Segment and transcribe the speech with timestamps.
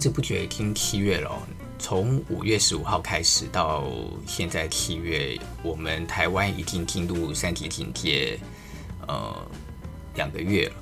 [0.00, 1.30] 不知不觉已经七月了，
[1.78, 3.84] 从五月十五号开始到
[4.26, 8.40] 现在七月，我们台湾已经进入三级警戒，
[9.06, 9.46] 呃，
[10.14, 10.74] 两个月了，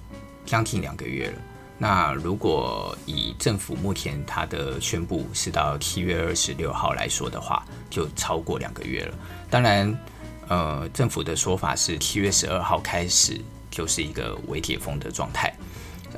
[0.46, 1.38] 将近两个月了。
[1.78, 9.18] 那如果以政府目前它的宣布是到七月二十六号来说的话，就超过两个月了。
[9.50, 9.98] 当然，
[10.46, 15.52] 呃，政府的说法是七月十二号开始就是一个微解封的状态，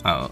[0.04, 0.30] 呃。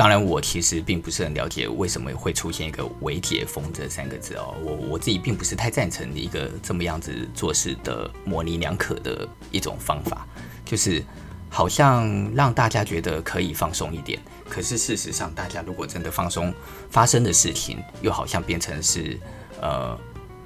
[0.00, 4.54] 当然，我其实并不是很了解为什么会出现一个“微解封”这三个字哦。
[4.64, 10.26] 我我自己并不是太赞成一个这么样子做事的模棱两可的一种方法，
[10.64, 11.04] 就是
[11.50, 14.18] 好像让大家觉得可以放松一点，
[14.48, 16.50] 可是事实上，大家如果真的放松，
[16.88, 19.20] 发生的事情又好像变成是
[19.60, 19.94] 呃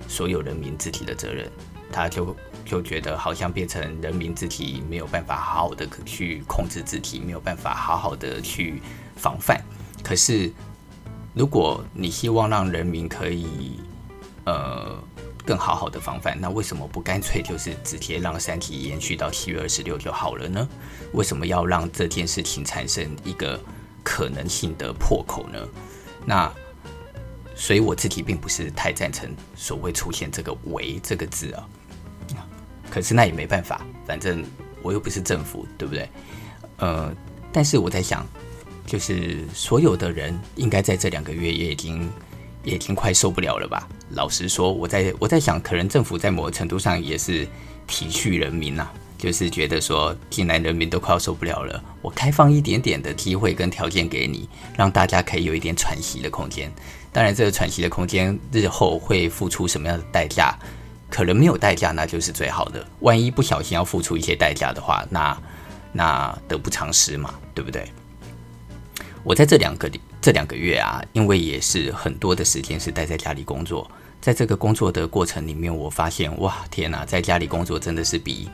[0.09, 1.49] 所有人民自己的责任，
[1.93, 8.83] 他就就觉得好像变成人民自己没有办法好好的去控制自己，没有办法好好的去。
[9.17, 9.61] 防范，
[10.03, 10.53] 可是
[11.33, 13.81] 如果你希望让人民可以
[14.45, 14.97] 呃
[15.45, 20.69] 更好好的防范，那为什么不干脆就是直接让三体延续到七月二十六就好了呢？
[21.13, 23.61] 为什么要让这件事情产生一个
[24.03, 25.59] 可能性的破口呢？
[26.25, 26.53] 那
[27.55, 31.69] 所以我自己并不是太赞成所谓出现这个“为”这个字啊。
[32.91, 34.45] 可是那也没办法，反正
[34.83, 36.09] 我又不是政府，对不对？
[36.79, 37.13] 呃，
[37.53, 38.27] 但是我在想。
[38.87, 42.11] 就是所有的人应该在这两个月也已经
[42.63, 43.89] 也已经快受不了了吧？
[44.11, 47.47] 老实说，我在我在想，可能政府在某个程度上也是
[47.87, 56.73] 体恤人民呐、就是觉得说，既然人民都快要受不了了，我开放一点点的机会跟条件给你，让大家可以有一点喘息的空间。
[57.13, 60.59] 当然，这个喘息的空间日后会付出什么样的代价？
[61.11, 62.85] 可能没有代价，那就是最好的。
[63.01, 65.39] 万一不小心要付出一些代价的话，那
[65.93, 67.89] 那得不偿失嘛，对不对？
[69.25, 69.91] 我在这两个
[70.21, 73.91] 这两个月啊，因为也是很多的时间是待在家里工作，
[74.21, 78.51] 在这个工作的过程里面，我发现哇，天哪，在家里工作真的是比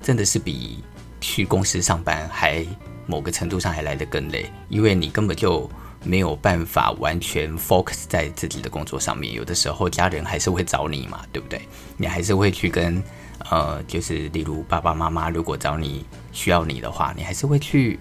[0.00, 0.82] 真的是比
[1.20, 2.66] 去公司上班还
[3.06, 5.70] 某个程度上还来得更累，因为你根本就
[6.02, 11.60] 没有办法完全 focus 在自己的工作上面，有的时候家人还是会找你嘛，对不对？
[11.98, 13.02] 你还是会去跟
[13.50, 17.98] 呃，就是例如爸爸妈妈如果找你需要你的话，你还是会去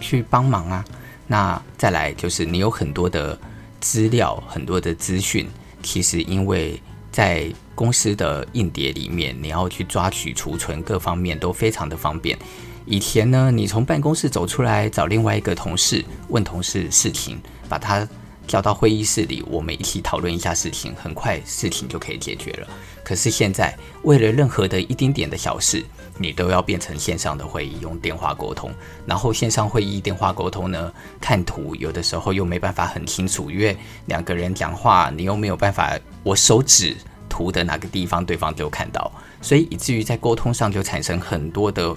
[0.00, 0.84] 去帮忙啊。
[1.26, 3.38] 那再来就是你有很多的
[3.80, 5.48] 资料，很多的资讯，
[5.82, 12.38] 其实因为在公司的硬碟里面，你要去抓取、储存，各方面都非常的方便。
[12.84, 17.38] 以前呢，你从办公室走出来找另外一个同事，问同事事情，
[17.68, 18.08] 把他
[18.46, 22.68] 叫到会议室里，我们一起讨论一下事情，很快事情就可以解决了。
[23.02, 25.84] 可是现在，为了任何的一丁点的小事，
[26.18, 28.70] 你都要变成线上的会议，用电话沟通。
[29.04, 36.96] 然后线上会议、电话沟通呢，看图有的时候又没办法很清楚，因为两个人讲话，你又没有办法，我手指
[37.28, 39.12] 图的哪个地方，对方就看到，
[39.42, 41.94] 所以以至于在沟通上就产生很多的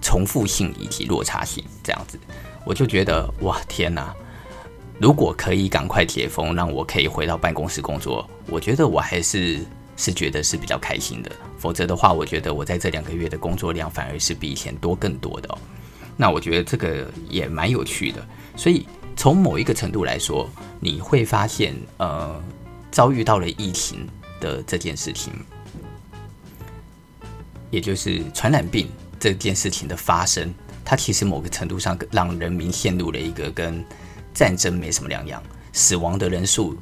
[0.00, 1.64] 重复性以及落差性。
[1.82, 2.18] 这样子，
[2.64, 4.14] 我就觉得哇，天哪！
[4.98, 9.64] 如果可以赶快解封，让我可以回到办公室工作，我觉得我还是。
[9.96, 15.58] 是觉得是比较开心的，否则的话，我觉得我在这两个月的工作量反而是比以前多更多的哦。
[16.16, 18.26] 那我觉得这个也蛮有趣的。
[18.56, 18.86] 所以
[19.16, 20.48] 从某一个程度来说，
[20.80, 22.42] 你会发现，呃，
[22.90, 24.06] 遭遇到了疫情
[24.40, 25.32] 的这件事情，
[27.70, 30.54] 也就是传染病这件事情的发生，
[30.84, 33.84] 它其实某个程度上让人民陷入了一个跟
[34.34, 35.42] 战争没什么两样，
[35.72, 36.76] 死亡的人数。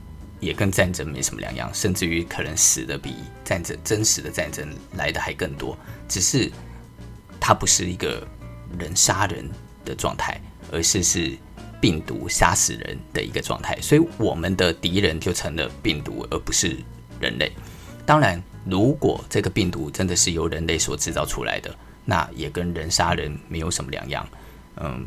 [0.45, 5.77] 也跟战争没什么两样，甚至于可能死的比战争真实的战争来的还更多。
[6.09, 6.51] 只是
[7.41, 8.27] 它不是一个
[8.79, 9.49] 人杀人
[9.85, 10.41] 的状态，
[10.71, 11.37] 而是是
[11.81, 13.79] 病毒杀死人的一个状态。
[13.81, 16.77] 所以我们的敌人就成了病毒，而不是
[17.21, 17.51] 人类。
[18.07, 21.75] 当然，如果这个病毒真的是由人类所制造出来的，
[22.05, 24.29] 那也跟人杀人没有什么两样。
[24.77, 25.07] 嗯，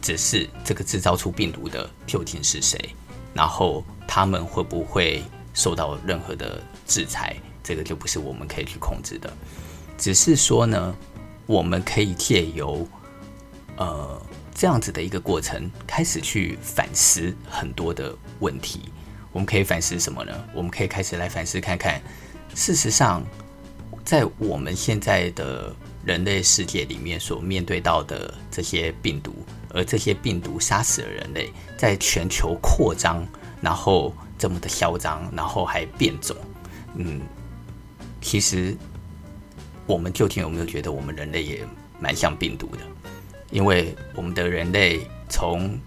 [0.00, 2.94] 只是这个制造出病毒的究竟是谁？
[3.34, 5.24] 然后他们会不会
[5.54, 7.34] 受到任何的制裁？
[7.64, 9.32] 这个就不是我们可以去控制的。
[9.96, 10.94] 只是说呢，
[11.46, 12.86] 我们可以借由
[13.78, 14.20] 呃
[14.54, 18.92] 这样子的一个过程，开始去反思很多的问题。
[19.32, 20.44] 我们可以反思什么呢？
[20.52, 21.98] 我们可以开始来反思看看，
[22.54, 23.24] 事实上，
[24.04, 25.74] 在我们现在的
[26.04, 29.34] 人类世界里面所面对到的这些病毒。
[29.70, 33.26] 而这些病毒杀死了人类，在全球扩张，
[33.62, 36.36] 然后这么的嚣张，然后还变种。
[36.96, 37.22] 嗯，
[38.20, 38.76] 其实
[39.86, 41.64] 我们究竟有没有觉得我们人类也
[41.98, 42.80] 蛮像病毒的？
[43.50, 45.78] 因为我们的人类从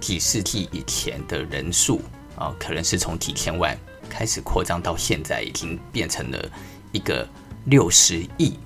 [0.00, 2.00] 几世纪以前的人数
[2.36, 3.76] 啊，可能是从几千万
[4.08, 6.50] 开始扩张到现在，已经变成了
[6.92, 7.28] 一个
[7.64, 8.58] 六十亿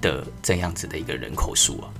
[0.00, 1.90] 的这样子的一个人口数啊。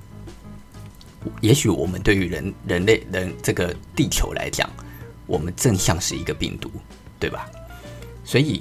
[1.40, 4.70] 也许我们对于人人类人这个地球来讲，
[5.28, 6.68] 我们正像是一个病毒，
[7.20, 7.48] 对吧？
[8.24, 8.60] 所以，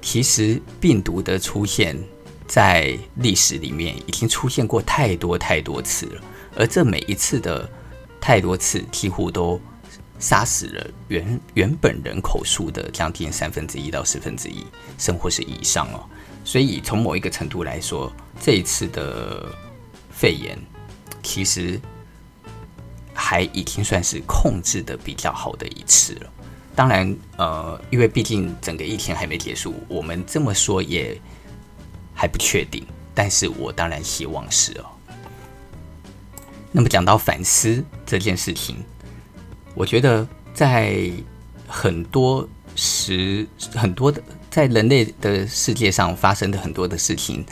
[0.00, 1.94] 其实病毒的出现
[2.46, 6.22] 在历史里面已经出现过太多太多次了，
[6.56, 7.68] 而这每一次的
[8.18, 9.60] 太多次，几乎都
[10.18, 14.64] 杀死了原原本人口数的将近三分之一到四分之一，
[14.96, 16.08] 甚或是以上哦。
[16.44, 18.10] 所以，从某一个程度来说，
[18.40, 19.46] 这一次的
[20.10, 20.58] 肺炎。
[21.20, 21.78] 其实
[23.20, 26.30] 还已经算是控制的比较好的一次了。
[26.76, 31.20] 当然，呃，因为毕竟整个疫情还没结束，我们这么说也
[32.14, 32.86] 还不确定。
[33.12, 34.86] 但是我当然希望是哦。
[36.70, 38.76] 那么讲到反思这件事情，
[39.74, 40.24] 我觉得
[40.54, 41.10] 在
[41.66, 43.44] 很多时
[43.74, 47.44] 很多的在人类的世界上发生的很多的事情。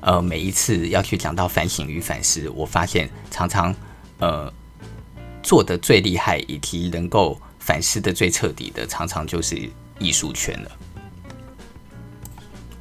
[0.00, 3.72] 呃，每一次要去讲到反省与反思，我发现常常
[4.18, 4.52] 呃
[5.42, 9.68] 做的最厉害以及能够反思的最彻底的，常常就是
[9.98, 10.70] 艺术圈了。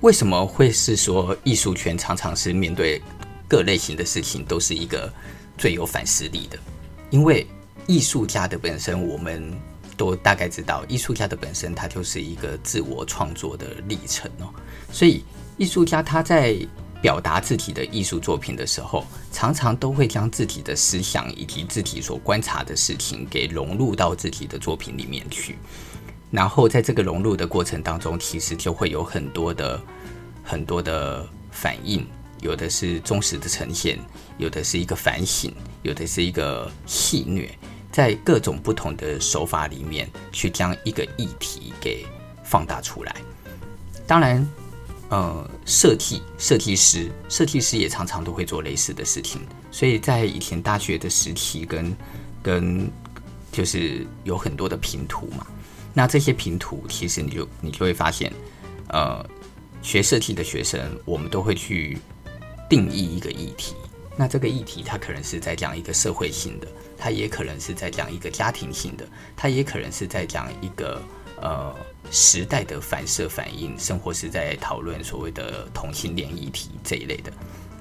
[0.02, 3.02] 为什么会是说艺术圈常常是面对
[3.48, 5.12] 各类型的事情都是一个
[5.58, 6.58] 最有反思力的？
[7.10, 7.46] 因为
[7.86, 9.54] 艺术家的本身，我们
[9.96, 14.52] 都大概知道，艺术家的本身它就是一个自我创作的历程哦。
[14.92, 15.24] 所以
[15.58, 16.58] 艺术家他在
[17.02, 25.58] 表达自己的艺术作品的时候，常常都会将自己的思想以及自己所观察的事情给融入到自己的作品里面去。
[26.30, 29.82] 然后在这个融入的过程当中，其实就会有很多的
[30.44, 32.08] 很多的反应，
[32.40, 34.00] 有的是忠实的呈现，
[34.38, 35.52] 有的是一个反省，
[35.82, 37.50] 有的是一个戏谑，
[37.92, 42.06] 在各种不同的手法里面去将一个议题给
[42.44, 43.16] 放大出来。
[44.06, 44.48] 当然。
[45.12, 49.42] 呃，设计设计师，设计师也常常都会做类似的事情。
[49.70, 51.94] 所以在以前大学的时期跟，
[52.42, 52.90] 跟
[53.52, 55.46] 就是有很多的评图嘛。
[55.94, 58.32] 那这些评图，其实你就你就会发现，
[58.88, 59.22] 呃，
[59.82, 61.98] 学设计的学生，我们都会去
[62.70, 63.76] 定义一个议题。
[64.16, 66.68] 那这个议题，它可能是在讲一个社会性的，
[66.98, 69.06] 它也可能是在讲一个家庭性的，
[69.36, 71.02] 它也可能是在讲一个。
[71.44, 71.76] 呃，
[72.10, 77.32] 时代的反射反应，甚或是在讨论所谓的同性恋议题这一类的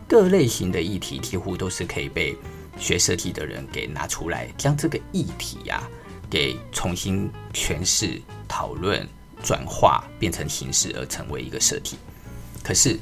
[0.06, 2.37] 各类型的议题，几乎都是可以被
[2.78, 5.82] 学设计的人给拿出来，将这个议题呀、
[6.28, 9.05] 给重新诠释、讨论、
[9.43, 11.96] 转化，变成形式而成为一个设计。
[12.62, 12.99] 可是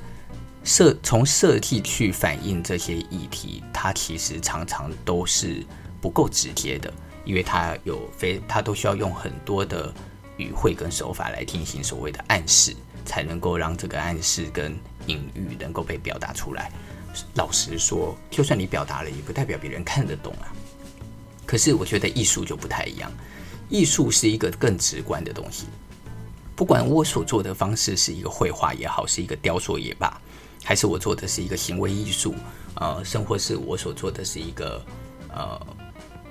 [0.65, 5.63] 设从设计去反映这些议题，它其实常常都是
[6.01, 6.93] 不够直接的，
[7.25, 9.93] 因为它有非它都需要用很多的。
[10.39, 12.75] 语汇跟手法来进行所谓的暗示，
[13.05, 14.75] 才能够让这个暗示跟
[15.07, 16.73] 隐喻能够被表达出来。
[17.35, 20.49] 老实说，就算你表达了，也不代表别人看得懂啊。
[21.45, 23.11] 可是我觉得艺术就不太一样，
[23.69, 25.67] 艺术是一个更直观的东西。
[26.55, 30.21] 不管我所做的方式是一个绘画也好，是一个雕塑也罢，
[30.63, 32.35] 还是我做的是一个行为艺术，
[32.75, 34.85] 呃，甚或是我所做的是一个
[35.35, 35.67] 呃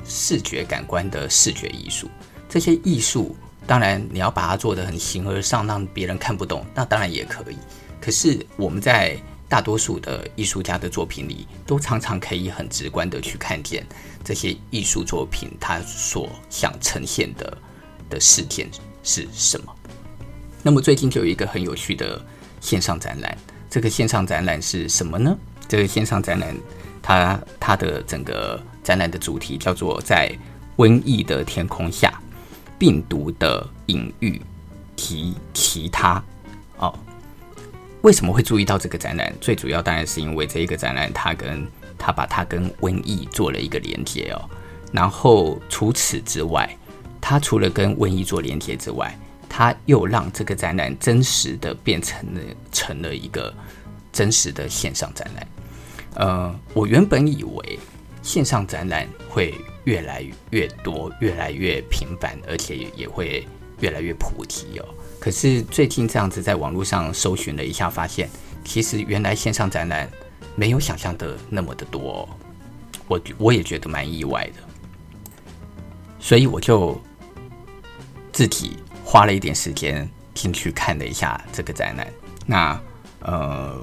[0.05, 2.07] 视觉感官的视觉艺术，
[2.47, 3.35] 这些艺术。
[3.67, 7.57] 当然，你要把它做得很形而上，让别人看不懂，那当然也可以。
[7.99, 9.17] 可是我们在
[9.49, 13.85] 大多数的艺术家的作品里，都常常可以很直观地去看见
[14.23, 17.57] 这些艺术作品它所想呈现的
[18.09, 18.69] 的事件
[19.03, 19.75] 是什么。
[20.63, 22.21] 那么最近就有一个很有趣的
[22.61, 23.37] 线上展览，
[23.69, 25.37] 这个线上展览是什么呢？
[25.67, 26.55] 这个线上展览，
[27.01, 30.31] 它它的整个展览的主题叫做在
[30.77, 32.17] 瘟疫的天空下。
[32.77, 34.41] 病毒的隐喻
[34.95, 36.23] 提其他
[36.77, 36.93] 哦，
[38.01, 39.33] 为什么会注意到这个展览？
[39.41, 41.67] 最主要当然是因为这一个展览，它跟
[41.97, 44.49] 它把它跟瘟疫做了一个连接哦。
[44.91, 46.69] 然后除此之外，
[47.19, 49.17] 它除了跟瘟疫做连接之外，
[49.49, 52.41] 它又让这个展览真实的变成了
[52.71, 53.53] 成了一个
[54.13, 55.47] 真实的线上展览。
[56.15, 57.79] 呃，我原本以为
[58.27, 59.55] 线上展览会。
[59.87, 63.47] 越来越多，越来越频繁，而且也会
[63.79, 64.85] 越来越普及哦。
[65.17, 68.29] 可是最近这样子在网络上搜寻了一下，发现
[68.65, 70.11] 其实原来线上展览
[70.57, 72.27] 没有想象的那么的多。
[73.07, 74.61] 我我也觉得蛮意外的，
[76.19, 77.01] 所以我就
[78.33, 82.11] 自己花了一点时间进去看了一下这个展览。
[82.45, 82.77] 那
[83.21, 83.81] 呃，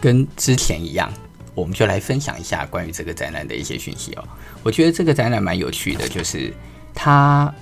[0.00, 1.12] 跟之前一样，
[1.58, 4.24] 我们就来分享一下关于这个展览的一些讯息哦。
[4.62, 6.52] 我觉得这个展览蛮有趣的，就是
[6.94, 7.52] 它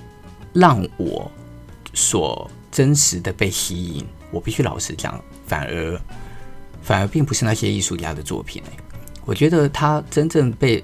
[0.53, 1.31] 让我
[1.93, 4.05] 所真实的被吸引。
[4.29, 5.99] 我必须老实讲，反而
[6.83, 8.61] 反而并不是那些艺术家的作品。
[9.25, 10.83] 我觉得他真正被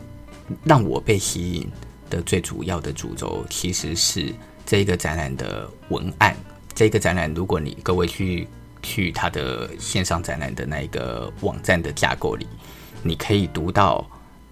[0.63, 1.69] 让我被吸引
[2.09, 4.33] 的最主要的主轴，其实是
[4.65, 6.35] 这一个展览的文案。
[6.73, 8.47] 这个展览，如果你各位去
[8.81, 12.47] 去他的线上展览的那一个网站的架构里，
[13.03, 14.03] 你可以读到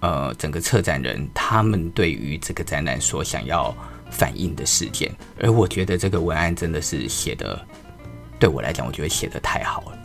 [0.01, 3.75] 呃整个策展人他们对于这个展览所想要
[4.11, 5.11] 反映的事件。
[5.39, 7.59] 而我觉得这个文案真的是写的，
[8.37, 9.97] 对我来讲，我觉得写的太好了，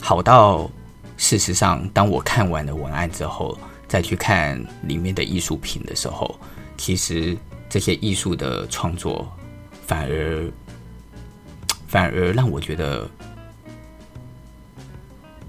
[0.00, 0.70] 好到
[1.16, 6.38] 事实上，当我看完了文案之后，再去看里面的艺术品的时候，
[6.76, 7.36] 其实
[7.68, 9.26] 这些艺术的创作
[9.86, 10.48] 反而。
[11.90, 13.08] 反而让我觉得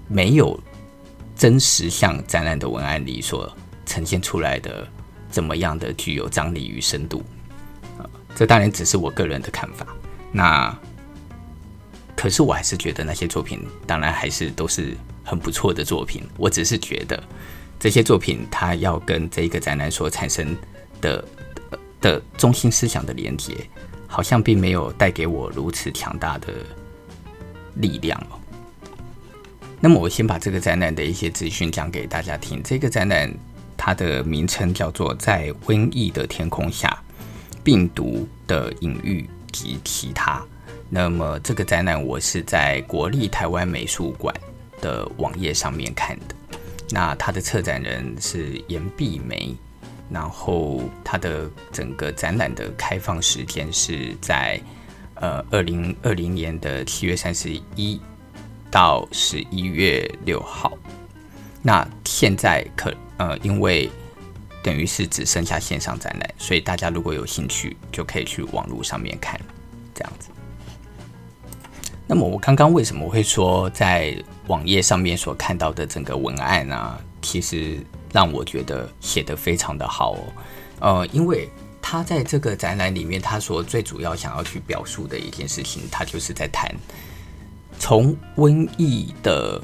[0.08, 0.58] 没有
[1.40, 3.50] 真实像展览的文案里所
[3.86, 4.86] 呈现出来的
[5.30, 7.24] 怎么样的具有张力与深度
[7.96, 8.04] 啊，
[8.36, 9.86] 这当然只是我个人的看法。
[10.30, 10.78] 那
[12.14, 14.94] 可是我还是觉得那些作品当然还是都是
[15.24, 16.22] 很不错的作品。
[16.36, 17.18] 我只是觉得
[17.78, 20.54] 这些作品它要跟这一个展览所产生
[21.00, 21.24] 的
[22.02, 23.56] 的中心思想的连接。
[24.12, 26.52] 好像并没有带给我如此强大的
[27.76, 28.39] 力量哦。
[29.82, 32.62] 那么，我先把这个展览的一些资讯讲给大家听。
[32.62, 33.32] 这个展览
[33.78, 37.02] 它的名称叫做《在瘟疫的天空下：
[37.64, 40.38] 病毒的隐喻及其他》。
[40.90, 44.34] 那么，这个展览我是在国立台湾美术馆
[44.82, 46.34] 的网页上面看的。
[46.90, 49.56] 那它的策展人是严碧梅。
[50.10, 54.60] 然后，它的整个展览的开放时间是在
[55.14, 58.00] 呃二零二零年的七月三十一
[58.70, 60.72] 到十一月六号。
[61.62, 63.90] 那现在可呃，因为
[64.62, 69.40] 等于是只剩下线上展览，所以大家如果有兴趣，就可以去网络上面看
[69.94, 70.28] 这样子。
[72.06, 77.00] 那么我刚刚为什么会说在网页上面所看到的整个文案呢？
[77.20, 77.78] 其实。
[78.12, 80.14] 让我觉得写得非常的好
[80.80, 81.48] 哦，呃，因为
[81.80, 86.68] 他在这个展览里面，他说最主要想要去表述的一件事情，他就是在谈
[87.80, 89.60] 从瘟疫的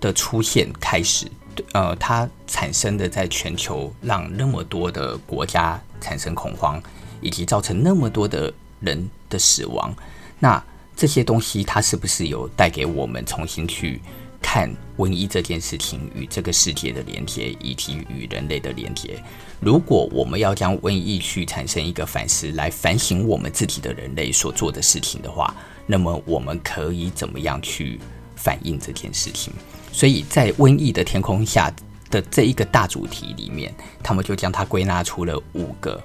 [0.00, 1.26] 的出现开始，
[1.72, 6.82] 呃，它产生的在全球让那么多的国家产生恐慌，
[7.20, 9.94] 以及造成那么多的人的死亡，
[10.40, 10.62] 那
[10.96, 14.02] 这些东西它是不是有带给我们重新去
[14.42, 14.68] 看
[14.98, 19.22] 瘟疫这件事情与这个世界的连接，以及与人类的连接。
[19.60, 25.54] 如果我们要将瘟疫去产生一个反思，来反省我们自己的人类所做的事情的话，
[25.86, 28.00] 那么我们可以怎么样去
[28.34, 29.52] 反映这件事情？
[29.92, 31.72] 所以在瘟疫的天空下
[32.10, 33.72] 的这一个大主题里面，
[34.02, 36.02] 他们就将它归纳出了五个，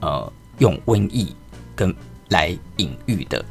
[0.00, 1.36] 呃，用瘟疫
[1.76, 1.94] 跟
[2.30, 3.44] 来隐喻的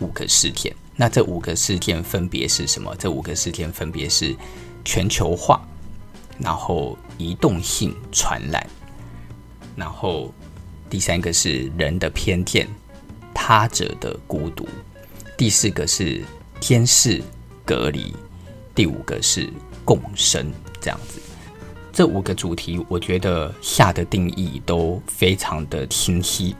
[0.00, 0.74] 五个事件。
[1.00, 2.94] 那这五个事件分别是什么？
[2.96, 4.36] 这五个事件分别是
[4.84, 5.58] 全球化，
[6.38, 8.62] 然后移动性传染，
[9.74, 10.30] 然后
[10.90, 12.68] 第三个是人的偏见，
[13.32, 14.68] 他者的孤独，
[15.38, 16.22] 第四个是
[16.60, 17.22] 监视
[17.64, 18.14] 隔离，
[18.74, 19.48] 第五个是
[19.86, 20.52] 共生。
[20.82, 21.18] 这样子，
[21.94, 26.54] 这五个主题，我觉得下的定义都非常的清晰。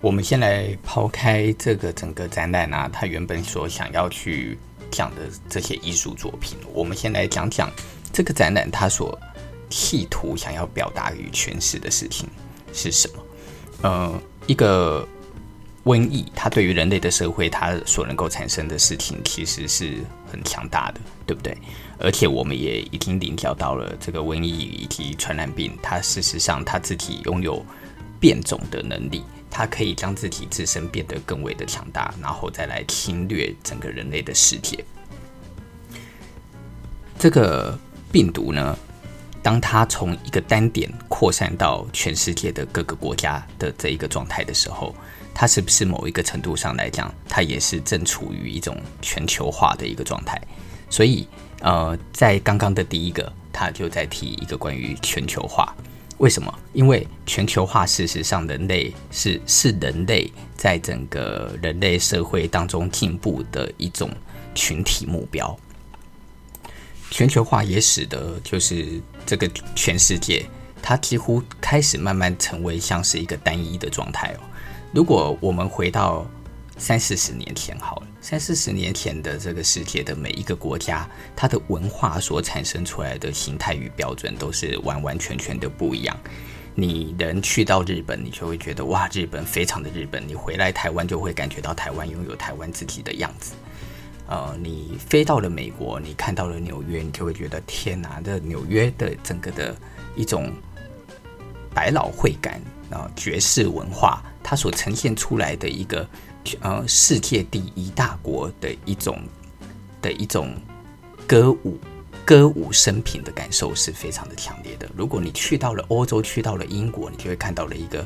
[0.00, 4.58] 我们先来抛开这个整个展览啊，他原本所想要去
[4.90, 7.70] 讲的这些艺术作品，我们先来讲讲
[8.12, 9.18] 这个展览它所
[9.68, 12.28] 企图想要表达与诠释的事情
[12.72, 13.14] 是什么。
[13.82, 15.06] 呃，一个
[15.84, 21.56] 瘟疫，它对于人类的社会，它所能够产生的事情其实是很强大的，对不对？
[21.98, 27.64] 而且我们也已经领教到了这个瘟疫以及传染病，它事实上它自己拥有
[28.20, 29.24] 变种的能力。
[29.50, 34.84] 它可以将自己自身变得更为的强大，然后再来侵略整个人类的世界。
[37.18, 37.78] 这个
[38.12, 38.78] 病毒呢，
[39.42, 44.94] 当它从一个单点扩散到全世界的各个国家的这一个状态的时候，
[45.34, 50.40] 它是不是某一个程度上来讲，它也是正处于一种全球化的一个状态？
[50.90, 51.26] 所以，
[51.60, 55.74] 呃，在刚刚的第一个，它就在提一个关于全球化。
[56.18, 56.52] 为什么？
[56.72, 64.10] 因为全球化事实上，人类是是人类在整个人类社会当中进步的一种
[64.54, 65.54] 群体目标。
[67.10, 70.44] 全球化也使得就是这个全世界，
[70.82, 74.40] 它几乎开始慢慢成为像是一个单一的状态哦。
[74.92, 76.26] 如果我们回到
[76.78, 86.16] 三四十年前好了，三四十年前的这个世界的每一个国家，它的文化所产生出来的形态与标准都是完完全全的不一样。
[86.74, 93.54] 你人去到日本，你就会觉得哇，日本非常的日本；你回来台湾，就会感觉到台湾拥有台湾自己的样子。
[94.28, 99.74] 呃，你飞到了美国，你看到了纽约，你就会觉得天哪，这纽约的整个的
[100.14, 100.52] 一种
[101.72, 106.06] 百老汇感啊，爵士文化，它所呈现出来的一个
[106.60, 109.20] 呃世界第一大国的一种
[110.00, 110.54] 的一种
[111.26, 111.78] 歌舞。
[112.24, 114.90] 歌舞升平的感受是非常的强烈的。
[114.96, 118.04] 如果你去到了欧洲，去到了英国，你就会看到了一个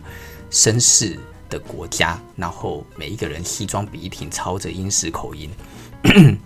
[0.51, 1.19] 绅士
[1.49, 5.49] 的国家，然后每一个人西装笔挺，操着英式口音，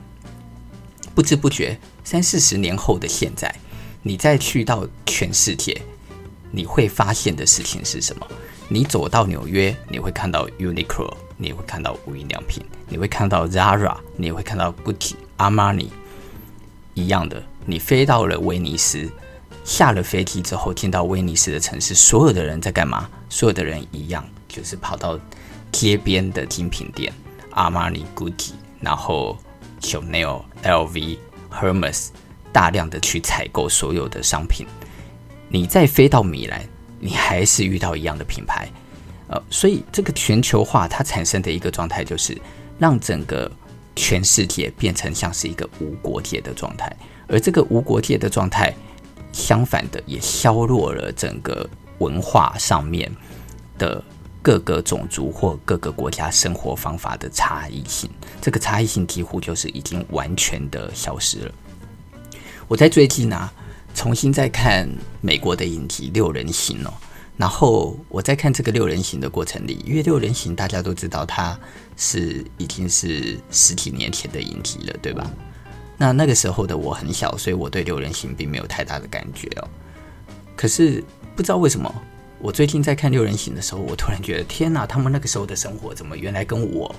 [1.17, 3.53] 不知不觉三四十年后的现在，
[4.03, 5.83] 你再去到全世界，
[6.53, 8.25] 你会发现的事情是什么？
[8.69, 15.89] 你走到纽约，你会看到 Uniqlo，你会看到无印良品，你会看到 Zara，你会看到 Gucci、Armani，
[16.95, 17.43] 一样的。
[17.67, 19.11] 你飞到了威尼斯，
[19.65, 23.09] 下了飞机之后进到威尼斯的城市，所有的人在干嘛？
[23.29, 25.19] 所有的人一样，就是跑到
[25.73, 27.13] 街边的精品店，
[27.51, 29.37] 阿玛尼、Gucci，然后
[29.81, 31.19] Chanel、LV、
[31.51, 32.09] Hermes，
[32.53, 34.67] 大量的去采购所有的商品。
[35.49, 36.65] 你再飞到米兰，
[37.01, 38.71] 你还是遇到一样的品牌。
[39.29, 42.37] 呃，所以这个全球化它产生的一个状态，就是
[42.79, 43.51] 让整个
[43.97, 46.95] 全世界变成像是一个无国界的状态。
[47.27, 48.75] 而这个无国界的状态，
[49.33, 53.11] 相反的也削弱了整个文化上面
[53.79, 54.03] 的
[54.43, 58.11] 各个种族或各个国家生活方法的差异性。
[58.43, 61.53] 这个差异性几乎就是已经完全的消失了。
[62.69, 63.53] 我在最近呢、啊，
[63.95, 64.89] 重新在看
[65.23, 66.93] 美国的影集《六人行》哦，
[67.37, 71.59] 然后我在看这个《六人行》的过程里，因为《六人行》大家都知道它
[71.97, 75.29] 是已经是十几年前的影集了，对吧？
[75.97, 79.69] 那那个时候的我很小，所以我对六人行并没有太大的感觉哦。
[80.55, 81.03] 可是
[81.35, 81.93] 不知道为什么，
[82.39, 86.95] 我最近在看六人行的时候，我突然觉得天哪，他们那个时候的生活怎么原来跟我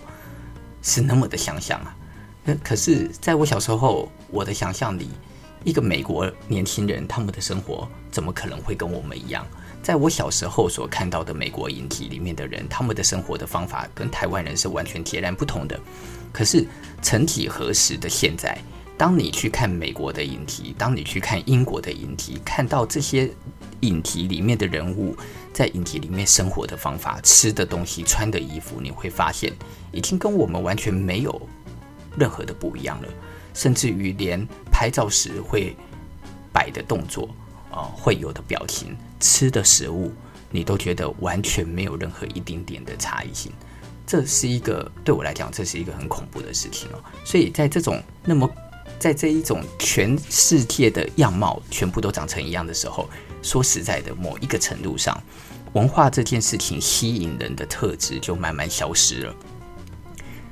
[0.81, 1.95] 是那么的相像啊？
[2.43, 5.09] 那可是在我小时候，我的想象里，
[5.63, 9.47] 一个美国年轻人他们的生活怎么可能会跟我们一样？
[9.85, 15.79] 在我小时候所看到的美国影集里面的人，他们的生活的方法跟台湾人是完全截然不同的。
[16.33, 16.65] 可是
[17.03, 18.57] 曾几何时的现在，
[18.97, 23.29] 当你去看美国的影集，当你去看英国的影集，看到这些
[23.81, 25.15] 影集里面的人物
[25.53, 29.53] 在影集里面生活的方法、吃的东西、穿的衣服，你会发现
[29.91, 31.39] 已经跟我们完全没有
[32.17, 33.07] 任何的不一样了。
[33.53, 35.75] 甚至于连拍照时会
[36.51, 37.29] 摆的动作
[37.69, 38.95] 啊、会有的表情、
[39.25, 40.13] 吃的食物，
[40.51, 43.51] 你都觉得完全没有任何一丁点的差异性。
[44.05, 47.03] 这是一个对我来讲，这是一个很恐怖的事情哦。
[47.23, 48.47] 所以在这种那么
[48.99, 53.09] 在这一种全世界的样貌全部都长成一样的时候，
[53.41, 55.19] 说实在的，某一个程度上，
[55.73, 59.35] 文化这件事情吸引人的特质就慢慢消失了。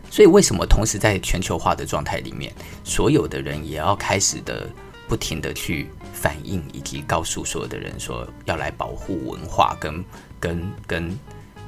[0.09, 2.51] 所以，为什么同时在全球化的状态里面，
[2.83, 4.67] 所有的人也要开始的
[5.07, 5.89] 不停的去
[6.23, 10.01] 反映以及告诉所有的人说，要来保护文化跟
[10.39, 11.19] 跟跟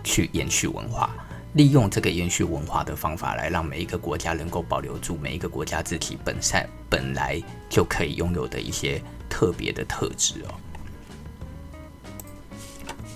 [0.02, 1.10] 去延续文化？
[1.52, 10.56] 利用这个延续文化的方法，来让每一个国家能够保留住每一个国家自己本善本来就可以拥有的一些特别的特质哦。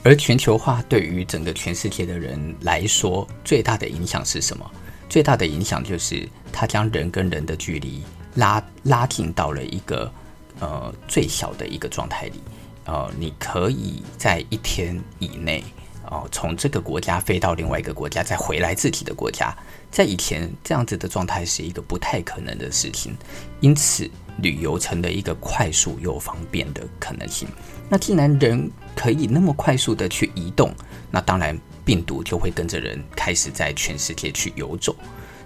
[0.04, 4.70] 而全球化对于整个全世界的人来说，最大的影响是什么？
[5.08, 8.04] 最大的影响就是它将人跟人的距离
[8.36, 10.12] 拉拉近到了一个
[10.60, 12.42] 呃最小的一个状态里。
[12.86, 15.64] 呃，你可以在一天以内。
[16.12, 19.56] 哦，从这个国家飞到另外一个国家，再回来自己的国家，
[19.92, 23.16] 在以前这样子的状态是一个不太可能的事情，
[23.60, 27.48] 因此旅游成了一个快速又方便的可能性。
[27.88, 30.74] 那既然人可以那么快速的去移动，
[31.12, 34.96] 那当然病毒就会跟着人开始在全世界去游走，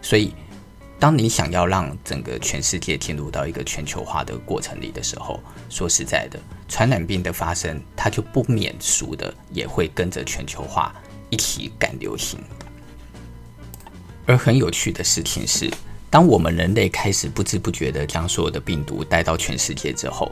[0.01, 0.33] 所以。
[0.99, 10.95] 当你想要让整个全世界进入到一个全球化的过程里的时候，说实在的，传染病的发生，它就不免俗的也会跟着全球化
[11.29, 12.39] 一起赶流行。
[14.25, 15.69] 而很有趣的事情是，
[16.09, 20.31] 当我们人类开始不知不觉的将所有的病毒带到全世界之后，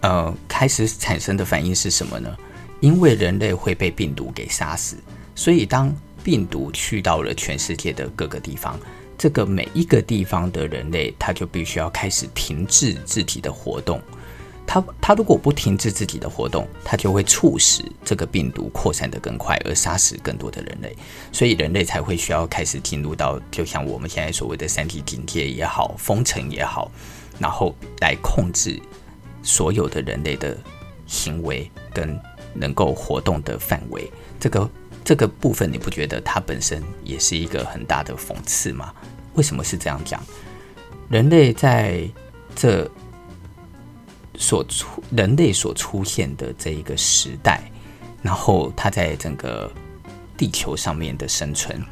[0.00, 2.36] 呃，开始产生的反应是什么呢？
[2.80, 4.96] 因为人类会被病毒给杀死，
[5.36, 8.80] 所以当病毒去到了全世界的各个地方。
[9.18, 14.00] 这个每一个地方的人类，他就必须要开始停滞自己的活动。
[14.66, 20.94] 他他如果不停止自己的活动，他就会促使这个病毒扩散得更快，而杀死更多的人类。
[21.30, 26.90] 所以人类才会需要开始进入到，就像我们现在所谓的三级警戒也好，封城也好，
[27.38, 28.76] 然后来控制
[29.40, 30.58] 所有的人类的
[31.06, 32.18] 行为跟
[32.52, 34.10] 能够活动的范围。
[34.40, 34.68] 这个
[35.06, 38.92] 这个部分，你不觉得它本身也是一个很大的讽刺吗？
[39.34, 40.20] 为什么是这样讲？
[41.08, 42.06] 人类在
[42.54, 42.90] 这。
[44.38, 47.58] 所出人类所出现的这一个时代，
[48.20, 49.72] 然后它在整个
[50.36, 51.82] 地球上面的生存，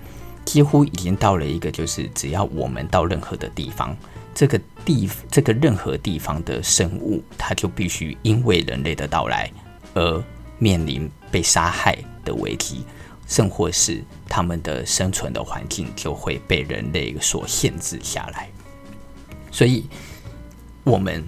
[0.45, 3.97] 几乎已经到了一个，就是只要我们到任何的地方，
[4.35, 9.51] 这个地这个任何地方的生物，它就必须因为人类的到来
[9.95, 10.23] 而
[10.59, 11.97] 面临被杀害
[12.27, 12.85] 的危机，
[13.27, 18.49] 甚或是他们的生存的环境就会被人类所限制下来。
[19.51, 19.87] 所以，
[20.85, 21.25] 我们。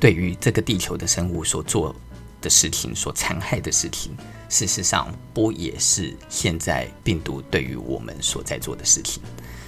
[0.00, 1.92] 对于这个地球的生物所做
[2.40, 4.12] 的事情，所残害的事情，
[4.48, 9.20] 事实上不也是现在病毒对于我们所在做的事情？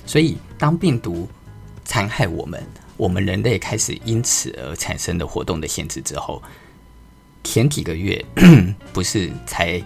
[0.06, 1.28] 所以，当病毒
[1.84, 2.64] 残害我们，
[2.96, 6.40] 我们人类开始因此而产生的活动的限制之后，
[7.42, 8.24] 前几个月
[8.94, 9.82] 不是才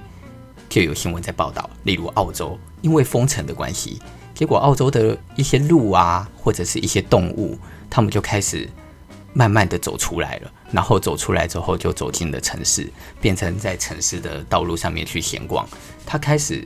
[0.74, 4.02] 就有新闻在报道，例如澳洲因为封城的关系，
[4.34, 7.56] 结果澳洲的一些鹿啊，或者是一些动物，
[7.88, 8.68] 他们就开始。
[9.36, 12.88] 慢慢的走出来了，然后走出来之后就走进了城市，
[13.20, 15.68] 变成在城市的道路上面去闲逛。
[16.06, 16.64] 他开始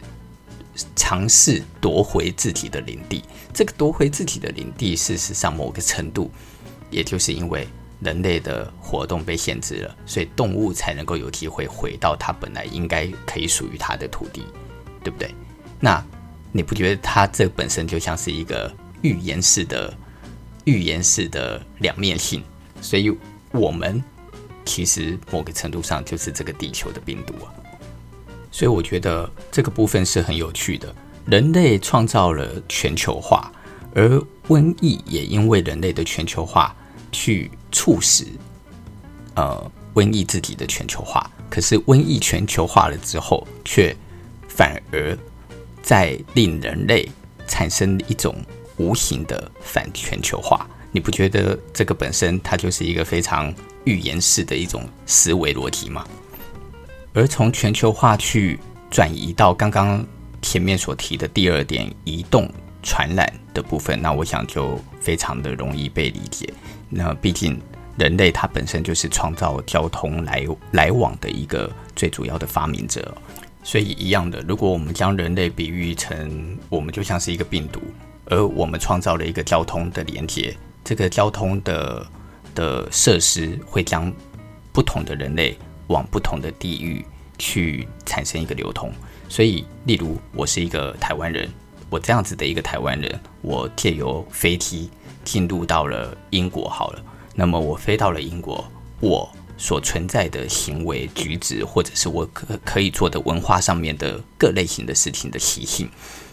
[0.94, 3.24] 尝试夺回自己的领地。
[3.54, 6.30] 这个夺回自己的领地，事实上某个程度，
[6.90, 7.66] 也就是因为
[8.00, 14.44] 人类的活动被限制了，所以动物才能够有机会回到它本来应该可以属于它的土地，
[15.02, 15.34] 对不对？
[15.80, 16.04] 那
[16.52, 19.92] 你不觉得它这本身就像是一个预言式的
[20.64, 22.42] 预言式的两面性？
[22.80, 23.12] 所以，
[23.52, 24.02] 我们
[24.64, 27.52] 其实某个程度上就是这个地球的病毒啊。
[28.50, 30.94] 所以，我觉得这个部分是很有趣的。
[31.26, 33.52] 人类创造了全球化，
[33.94, 36.74] 而瘟疫也因为人类的全球化
[37.12, 38.26] 去促使
[39.34, 41.30] 呃瘟疫自己的全球化。
[41.50, 43.94] 可是，瘟疫全球化了之后，却
[44.48, 45.16] 反而
[45.82, 47.08] 在令人类
[47.46, 48.34] 产生一种
[48.76, 50.68] 无形的反全球化。
[50.92, 53.52] 你不觉得这个本身它就是一个非常
[53.84, 56.06] 预言式的一种思维逻辑吗？
[57.14, 58.58] 而从全球化去
[58.90, 60.04] 转移到刚刚
[60.42, 62.50] 前面所提的第二点，移动
[62.82, 66.52] 传染的部分，那我想就非常的容易被理解。
[66.88, 67.60] 那毕竟
[67.96, 73.16] 人类它本身就是创造交通来来往的一个最主要的发明者，
[73.62, 77.80] 所以一样的，如果我们将人类比喻成我们就像是一个病毒，
[78.26, 80.56] 而我们创造了一个交通的连接。
[80.84, 82.06] 这个交通的
[82.54, 84.10] 的设施会将
[84.72, 85.54] 不同的人类
[85.88, 87.04] 往不同的地域
[87.36, 88.90] 去产生一个流通，
[89.28, 91.48] 所以，例如我是一个台湾人，
[91.90, 94.88] 我这样子的一个台湾人，我借由飞机
[95.28, 97.02] 进入到了英国好了，
[97.34, 98.64] 那么我飞到了英国，
[98.98, 105.86] 我所存在的行为举止，或者是我可可以做的文化上面的各类型的事情的习性。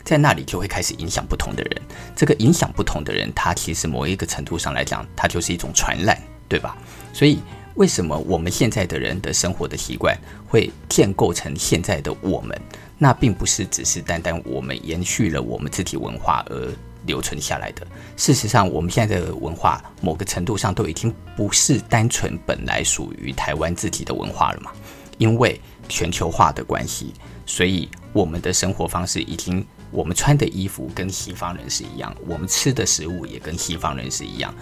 [0.05, 1.81] 在那里就会开始影响不同的人，
[2.15, 6.77] 这个影响不同的人，他其实某一个程度上来讲，它就是一种传染，对吧？
[7.11, 7.39] 所以
[7.73, 12.57] 为什么我们现在的人的生活的习惯会建构成现在的我们？
[12.97, 16.71] 那并不是只是单单我们延续了我们自己文化而
[17.05, 17.85] 留存下来的。
[18.17, 24.71] 事实上，我们现在的文化某个程度上都已经不是单纯本来属于台湾自己的文化了嘛？
[25.17, 27.13] 因为全球化的关系，
[27.45, 29.65] 所以我们的生活方式已经。
[29.91, 34.53] 我们穿的衣服跟西方人是一样，我们吃的食物也跟西方人是一样，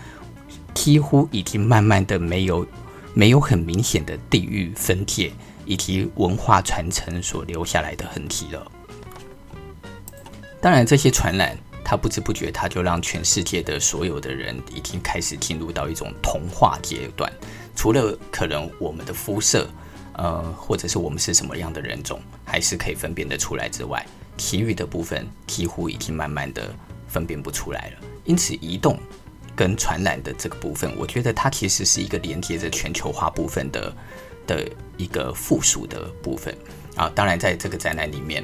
[0.76, 2.68] 几乎已经慢慢的没有
[3.16, 5.32] 没有很明显的地域分界
[5.66, 8.72] 以及文化传承所留下来的痕迹了。
[10.62, 17.32] 当然，这些传染，它不知不觉，它就让全世界的所有的人已经开始进入到一种同化阶段。
[17.76, 19.68] 除了可能我们的肤色，
[20.14, 24.06] 呃，或者是我们是什么样的人种，还是可以分辨得出来之外。
[24.38, 26.74] 其余的部分几乎已经慢慢的
[27.08, 28.98] 分辨不出来了，因此移动
[29.56, 33.96] 跟传染的这个部分，我觉得它其实是一个连接着全球化部分的
[34.48, 34.68] 的
[34.98, 36.56] 一个附属的部分
[36.96, 37.12] 啊。
[37.14, 38.44] 当然，在这个展览里面，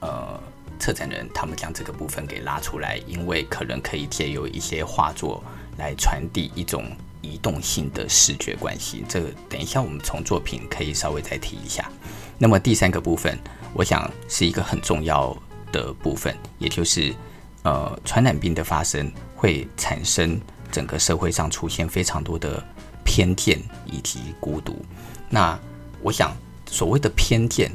[0.00, 0.38] 呃，
[0.78, 5.42] 策展人他们将这个部分给拉出来，因为可能可以借由一些画作
[5.76, 6.84] 来传递一种
[7.20, 9.04] 移动性的视觉关系。
[9.08, 11.90] 这个等一下我们从作品可以稍微再提一下。
[12.38, 13.38] 那么第三个部分。
[13.74, 15.36] 我想是一个很重要
[15.70, 17.14] 的部分，也就是，
[17.62, 20.40] 呃，传染病的发生会产生
[20.72, 22.64] 整个社会上出现非常多的
[23.04, 24.82] 偏见以及孤独。
[25.28, 25.60] 那
[26.00, 26.34] 我想，
[26.70, 27.70] 所谓的偏见，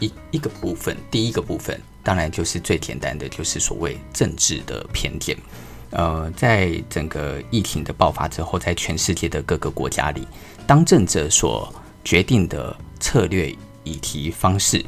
[0.00, 5.36] 一一个部分，第一个部分，当然就是最简单的，就是所谓政治的偏见。
[5.90, 10.24] 呃，在整个疫情的爆发之后，在全世界的各个国家里，
[10.68, 14.84] 当政者所决定的策略以及方式，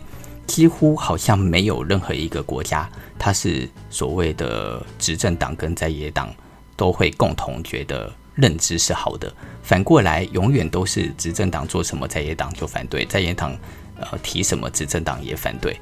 [0.46, 6.32] 几乎好像没有任何一个国家，它是所谓的执政党跟在野党
[6.76, 9.34] 都会共同觉得认知是好的。
[9.64, 13.52] 反过来，永远都是执政党做什么，在野党就反对；在野党
[13.98, 15.76] 呃提什么，执政党也反对，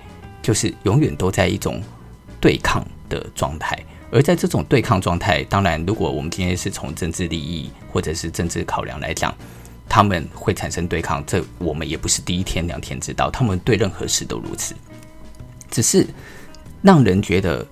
[0.46, 1.82] 就是永远都在一种
[2.40, 3.76] 对抗的状态。
[4.12, 9.34] 而在这种对抗状态，当然，如果我们今天是从政治利益或者是政治考量来讲，
[9.88, 14.76] 他们会产生对抗，这我们也不是第一天两天知道，他们对任何事都如此。
[15.68, 16.06] 只是
[16.80, 17.66] 让人觉得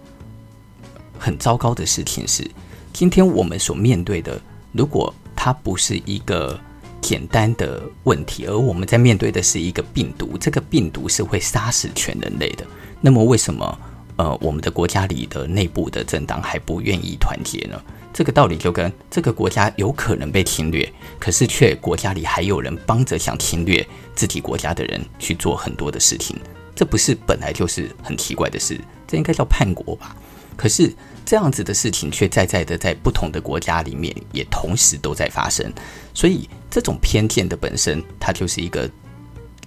[1.16, 2.44] 很糟糕的事情是，
[2.92, 4.40] 今天我们所面对的，
[4.72, 6.58] 如果它不是一个
[7.04, 12.64] 简单的问题，而我们在面对的是一个病毒，这个病毒是会杀死全人类的，
[13.02, 13.78] 那么为什么？
[14.16, 17.78] 呃，我们的国家里的内部的政党还不愿意团结呢？
[18.12, 26.36] 这个道理就跟这个国家有可能被侵略，可是却国家里还有人帮着想侵略自己国家的人去做很多的事情，
[26.76, 28.80] 这不是本来就是很奇怪的事？
[29.06, 30.16] 这应该叫叛国吧？
[30.56, 30.94] 可是
[31.26, 35.72] 这样子的事情却在在的在不同的国家里面也同时都在发生，
[36.14, 38.90] 所以这种偏见的本身，它就是一个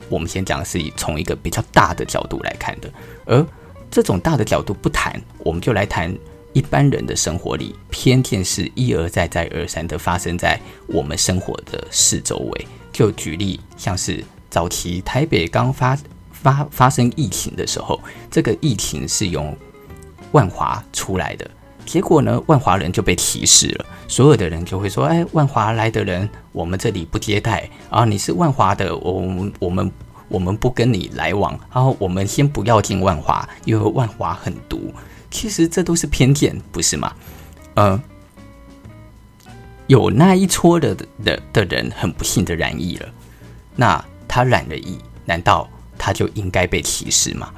[0.09, 2.91] 我们先讲的是从一个比较大的角度来看的，
[3.25, 3.47] 而。
[3.89, 6.13] 这种大的角度不谈，我们就来谈
[6.51, 12.67] 一般人的生活里，偏见是一而再、再而三的发生在我们生活的四周围。
[12.91, 15.97] 就举例，像是早期台北刚发
[16.33, 17.97] 发发生疫情的时候，
[18.29, 19.55] 这个疫情是由
[20.33, 21.49] 万华出来的，
[21.87, 28.05] 结果呢，万华人就被歧视了，所有的人就会说：“哎，万华来的人，我们这里不接待啊！
[28.05, 29.91] 你是万华的，我我们。”
[30.29, 34.93] 我们不跟你来往，然后我们先不要进万华，因为万华很毒。
[35.31, 37.13] 其实这都是偏见，不是吗？
[37.75, 38.03] 呃，
[39.87, 43.07] 有那一撮的的的人很不幸的染疫了，
[43.73, 45.65] 那他染了疫，难道
[45.97, 47.49] 他就应该被歧视吗？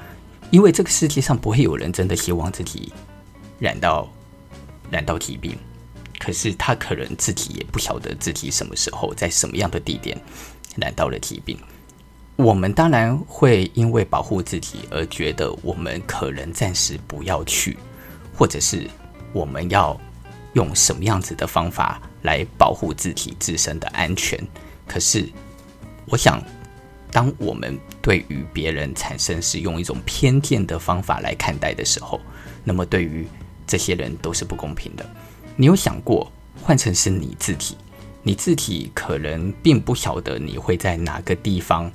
[0.52, 2.94] 因为这个世界上不会有人真的希望自己
[3.58, 4.08] 染到
[4.92, 5.58] 染到疾病，
[6.20, 10.18] 可是他可能自己也不晓得自己什么时候在什么样的地点
[10.76, 11.58] 染到了疾病。
[12.36, 17.78] 我们当然会因为保护自己而觉得我们可能暂时不要去，
[18.34, 18.90] 或者是
[19.34, 20.00] 我们要
[20.54, 24.42] 用什么样子的方法来保护自己自身的安全。
[24.88, 25.28] 可是，
[26.06, 26.42] 我想，
[27.12, 32.22] 当我们对于别人产生是用一种偏见的方法来看待的时候，
[32.64, 33.28] 那么对于
[33.70, 35.08] 这些人都是不公平的。
[35.56, 36.32] 你有想过，
[36.64, 37.78] 换成是你自己，
[38.24, 41.92] 你自己可能并不晓得你会在哪个地方。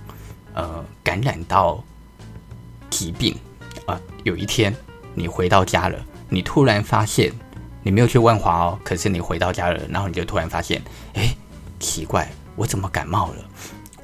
[0.54, 1.82] 呃，感染到
[2.88, 3.36] 疾病
[3.86, 4.72] 啊，有一天
[5.14, 7.32] 你回到家了，你突然发现
[7.82, 10.80] 你没有去万华哦，可是你回到家了，然后你就突然发现，
[11.14, 11.36] 哎，
[11.80, 13.44] 奇怪，我怎么感冒了？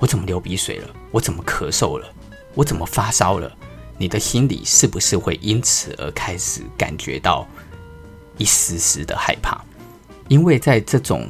[0.00, 0.88] 我怎么流鼻水了？
[1.12, 2.12] 我怎么咳嗽了？
[2.54, 3.56] 我怎么发烧了？
[4.00, 7.46] 你的心里是不是会因此而开始感觉到
[8.38, 9.60] 一丝丝的害怕？
[10.28, 11.28] 因为在这种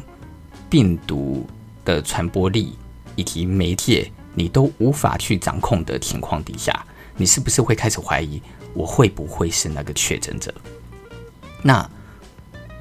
[0.70, 1.44] 病毒
[1.84, 2.78] 的传播力
[3.16, 4.08] 以及媒介。
[4.32, 8.40] 你都无法去掌控的情况底下，你是不是会开始怀疑
[8.74, 10.54] 我会不会是那个确诊者？
[11.64, 11.90] 那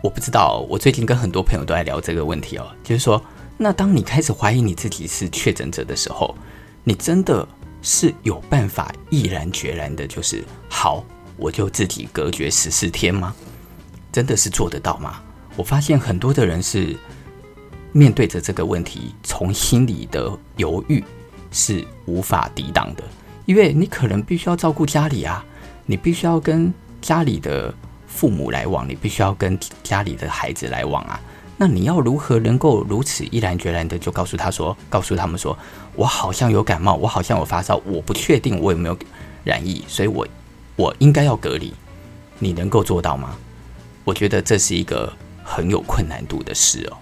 [0.04, 3.19] 我不知道，我最近跟很多朋友都在聊这个问题哦，就是说，
[3.58, 6.36] 那当你开始怀疑你自己是确诊者的时候，
[6.84, 7.45] 你真的
[7.81, 11.03] 是有办法毅然决然的，就是好，
[11.37, 13.35] 我就自己隔绝十四天吗？
[14.11, 15.21] 真的是做得到吗？
[15.55, 16.95] 我发现很多的人是
[17.91, 21.03] 面对着这个问题，从心里的犹豫。
[21.51, 23.03] 是无法抵挡的，
[23.47, 25.43] 因为你可能必须要照顾家里啊，
[25.87, 27.73] 你必须要跟家里的
[28.05, 31.19] 父母来往，你必须要跟家里的孩子来往啊。
[31.62, 35.60] 那你要如何能够如此毅然决然的就告诉他说，告诉他们说，
[35.93, 38.98] 我好像有感冒，我好像有发烧，我不确定我有没有
[39.43, 40.26] 染疫，所以我
[40.78, 41.74] 我应该要隔离。
[42.39, 43.36] 你能够做到吗？
[44.06, 45.12] 我觉得这是一个
[45.43, 46.98] 很有困难度的事哦。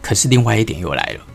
[0.00, 1.26] 可是另外一点又来了。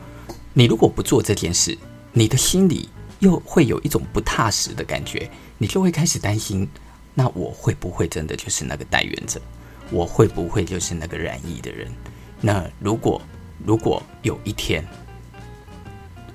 [0.53, 1.77] 你如果不做这件事，
[2.13, 2.87] 你的心里
[3.19, 6.65] 又会有一种不踏实的感觉，你就会开始担心：
[7.13, 9.41] 那我会不会真的就是那个带原者？
[9.89, 11.91] 我会不会就是那个染疫的人？
[12.41, 13.21] 那如果
[13.65, 14.85] 如果有一天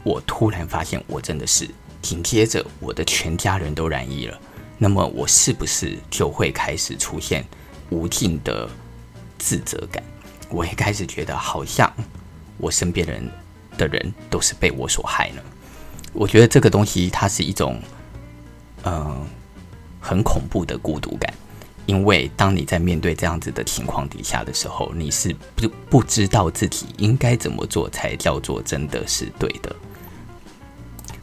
[0.02, 1.68] 我突然发现我真的是，
[2.00, 4.40] 紧接着我的全家人都染疫了，
[4.78, 7.44] 那么我是不是就会开始出现
[7.90, 8.68] 无尽的
[9.38, 10.02] 自责感？
[10.48, 11.90] 我会开始觉得好像
[12.58, 13.30] 我身边人
[13.78, 15.42] 的人都是被我所害呢？
[16.12, 17.80] 我觉得这个东西它是一种，
[18.84, 19.24] 嗯、
[20.00, 21.32] 很恐怖的孤独感。
[21.86, 29.74] 因为当你在面对这样子的情况底下的时候，你是不不知道自己应该怎么做才叫做真的是对的。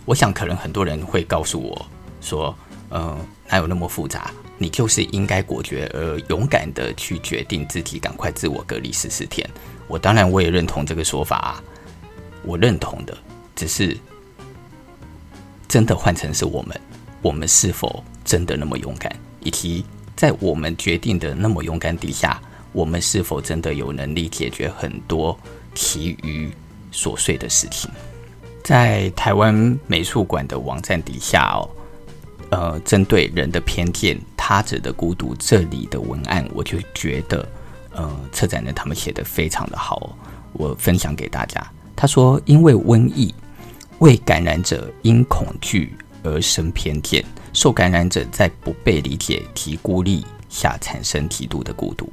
[0.03, 1.85] 我想，可能很多人会告诉我
[2.19, 2.53] 说
[2.89, 3.17] ：“呃，
[3.47, 4.31] 哪有那么复杂？
[4.57, 9.49] 你就是应该果决而勇敢的去决定自己赶快自我隔离十四天。”
[9.87, 11.63] 我当然我也认同这个说法啊，
[12.43, 13.17] 我认同的，
[13.55, 13.97] 只是
[15.69, 16.81] 真的换成是我们，
[17.21, 19.85] 我们是否真的那么勇敢，以及。
[20.19, 22.41] 在我们决定的那么勇敢底下，
[22.73, 25.39] 我们是否真的有能力解决很多
[25.73, 26.51] 其余
[26.91, 27.89] 琐碎的事情？
[28.61, 31.69] 在台湾美术馆的网站底下哦，
[32.49, 37.47] 呃，针对人的偏见、他者的孤独这里的文案，我就觉得，
[37.91, 40.13] 呃，策展人他们写得非常的好，
[40.51, 41.65] 我分享给大家。
[41.95, 43.33] 他说：“因为瘟疫，
[43.99, 45.95] 为感染者因恐惧
[46.29, 52.07] 而生偏见。”受感染者在不被理解及孤立下产生极度的孤独。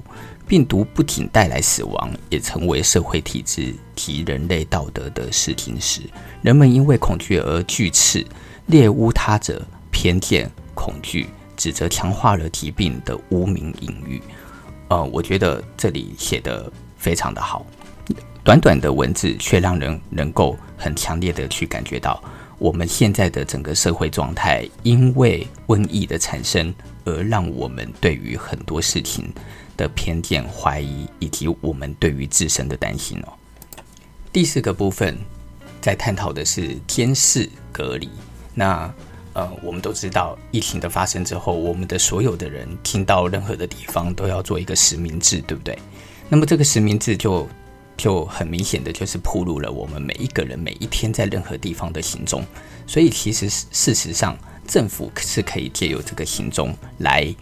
[0.49, 6.03] 病毒不仅带来死亡，也成为社会体制及人类道德的试金石。
[6.41, 8.25] 人们因为恐惧而拒斥、
[8.67, 11.27] 猎污他者、偏见、恐惧，
[11.57, 14.23] 指责强化了疾病的污名隐喻。
[14.89, 17.67] 呃，我觉得这里写得非常的好，
[18.45, 22.23] 短短的文字却让人能够很强烈的去感觉到。
[22.59, 29.31] 我们现在的整个社会状态，因为瘟疫的产生，而让我们对于很多事情
[29.77, 33.33] 的偏见、怀疑，以及我们对于自身的担心哦。
[34.33, 35.19] 第四个部分
[35.83, 38.09] 在探讨的是监视隔离。
[38.55, 38.91] 那
[39.35, 45.79] 呃，我们都知道，疫情的发生之后，我们的所有的人听到任何的地方都要做一个实名制，对不对？
[46.29, 47.47] 那么这个实名制就。
[47.97, 52.45] 就很明显的就是暴露了我们每一个人每一天在任何地方的行踪，
[52.87, 57.35] 所以其实事实上政府是可以借由这个行踪来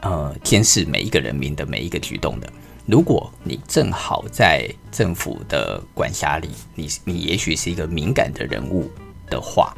[0.00, 2.50] 呃监视每一个人民的每一个举动的。
[2.86, 8.90] 如果你正好在政府的管辖里，你你也许是一个敏感的人物
[9.28, 9.76] 的话，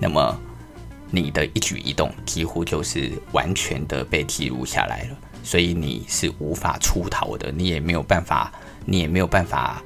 [0.00, 0.40] 那么
[1.10, 8.52] 你的一举一动几乎就是完全的被记录下来了，所以你是无法出逃的，你也没有办法。
[8.84, 9.82] 你也没有办法，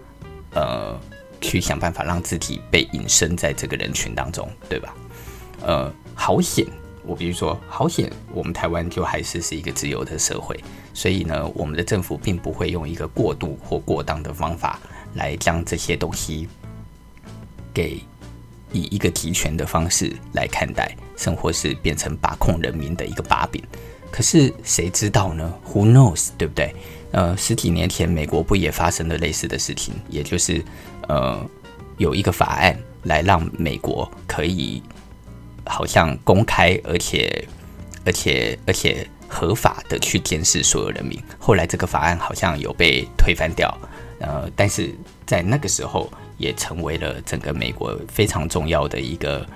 [0.55, 0.99] 呃，
[1.41, 4.95] 去想办法让自己被隐身在这个人群当中，对吧？
[5.63, 6.67] 呃，好险，
[7.05, 10.59] 我比如说，好险，我们台湾就还是是一个自由的社会，
[10.95, 14.79] 所以呢，我们的政府并不会用一个过度或过当的方法
[15.15, 16.49] 来将这些东西
[17.75, 18.01] 给
[18.73, 23.63] 以一个集权的方式来看待，甚或是变成把控人民的一个把柄。
[24.11, 26.75] 可是谁知道呢？Who knows，对不对？
[27.11, 29.94] 呃，十几年前，美国不也发生了类似的事情？
[30.11, 30.62] 也就是，
[31.09, 31.44] 呃，
[31.97, 34.83] 有一个法案来让美国可以
[35.64, 37.49] 好像公开，而且
[38.05, 41.18] 而且而且合法的去监视所有人民。
[41.38, 43.75] 后来这个法案好像有被推翻掉，
[44.21, 44.94] 呃，但是
[45.25, 49.47] 在那个时候也成为了整个美国非常重要的一个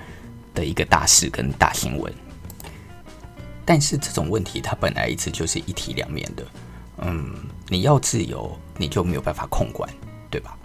[0.54, 2.10] 的一个大事跟大新闻。
[3.64, 6.44] 但是这种问题它本来一直就是一体两面的。
[6.98, 7.34] 嗯，
[7.68, 9.88] 你要自由，你就没有办法控管，
[10.30, 10.56] 对吧？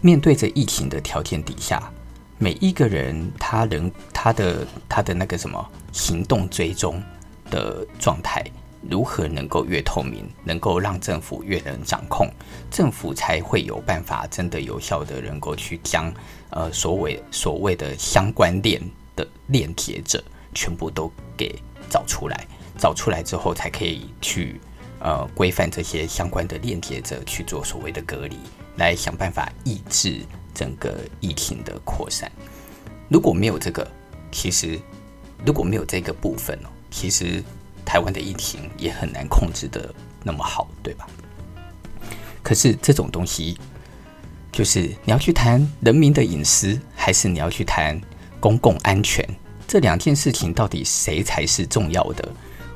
[0.00, 1.92] 面对着疫情的条件底下，
[2.38, 7.00] 每一个人他人他的他的那个什么行动追踪
[7.50, 8.42] 的状态，
[8.88, 12.28] 如何能够越透明，能够让政府越能掌控，
[12.70, 16.12] 政府才会有办法真的有效的能够去将
[16.48, 18.80] 呃所谓所谓的相关链
[19.14, 20.24] 的链接者
[20.54, 21.54] 全部都给
[21.90, 22.46] 找出来，
[22.78, 24.58] 找出来之后才可以去。
[25.02, 28.36] 呃，规范这些相关的链接者去做所谓的隔离，
[28.76, 30.20] 来想办法抑制
[30.52, 32.30] 整个疫情的扩散。
[33.08, 33.90] 如果没有这个，
[34.30, 34.78] 其实
[35.42, 37.42] 如果没有这个部分哦，其实
[37.82, 39.90] 台湾的疫情也很难控制的
[40.22, 41.06] 那么好，对吧？
[42.42, 43.58] 可是这种东西，
[44.52, 47.98] 就是你要去谈人民的隐私，还是你要去谈
[48.38, 49.26] 公共安全？
[49.70, 52.28] 这两件事情到底谁才是重要的？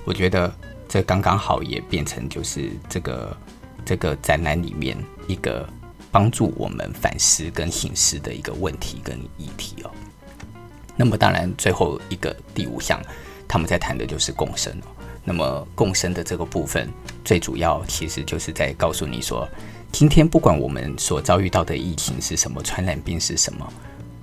[0.04, 0.54] 我觉得。
[0.86, 3.36] 这刚刚好也变成就是这个
[3.84, 5.68] 这个展览里面一个
[6.12, 9.90] 帮助我们反思跟醒思的一个问题跟议题哦。
[10.94, 13.02] 那么当然最后一个第五项，
[13.48, 14.86] 他们在谈的就是共生哦。
[15.24, 16.88] 那么共生的这个部分，
[17.24, 19.48] 最主要其实就是在告诉你说，
[19.90, 23.72] 今天不管我们所遭遇到的疫情是什么，传染病是什么，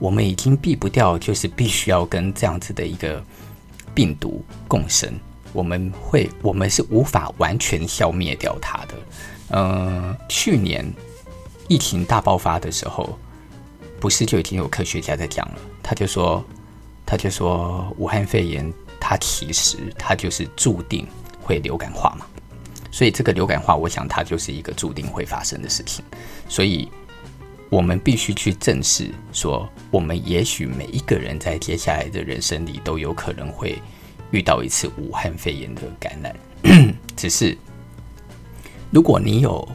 [0.01, 3.23] 我们已经避不掉，就是必须要跟这样子的一个
[3.93, 5.13] 病毒共生。
[5.53, 8.95] 我们会，我们是无法完全消灭掉它的。
[9.49, 10.91] 嗯、呃，去年
[11.67, 13.15] 疫情大爆发的时候，
[13.99, 15.61] 不是就已经有科学家在讲了？
[15.83, 16.43] 他就说，
[17.05, 21.07] 他就说，武汉肺炎它其实它就是注定
[21.43, 22.25] 会流感化嘛。
[22.91, 26.03] 所以这个流感化，我想它就是一个注定会发生的事情。
[26.49, 26.91] 所以
[27.71, 33.81] 我们必须去正视，说我们也许每一个人在接下来的人生里都有可能会
[34.31, 36.35] 遇到一次武汉肺炎的感染。
[37.15, 37.57] 只是
[38.89, 39.65] 如果你有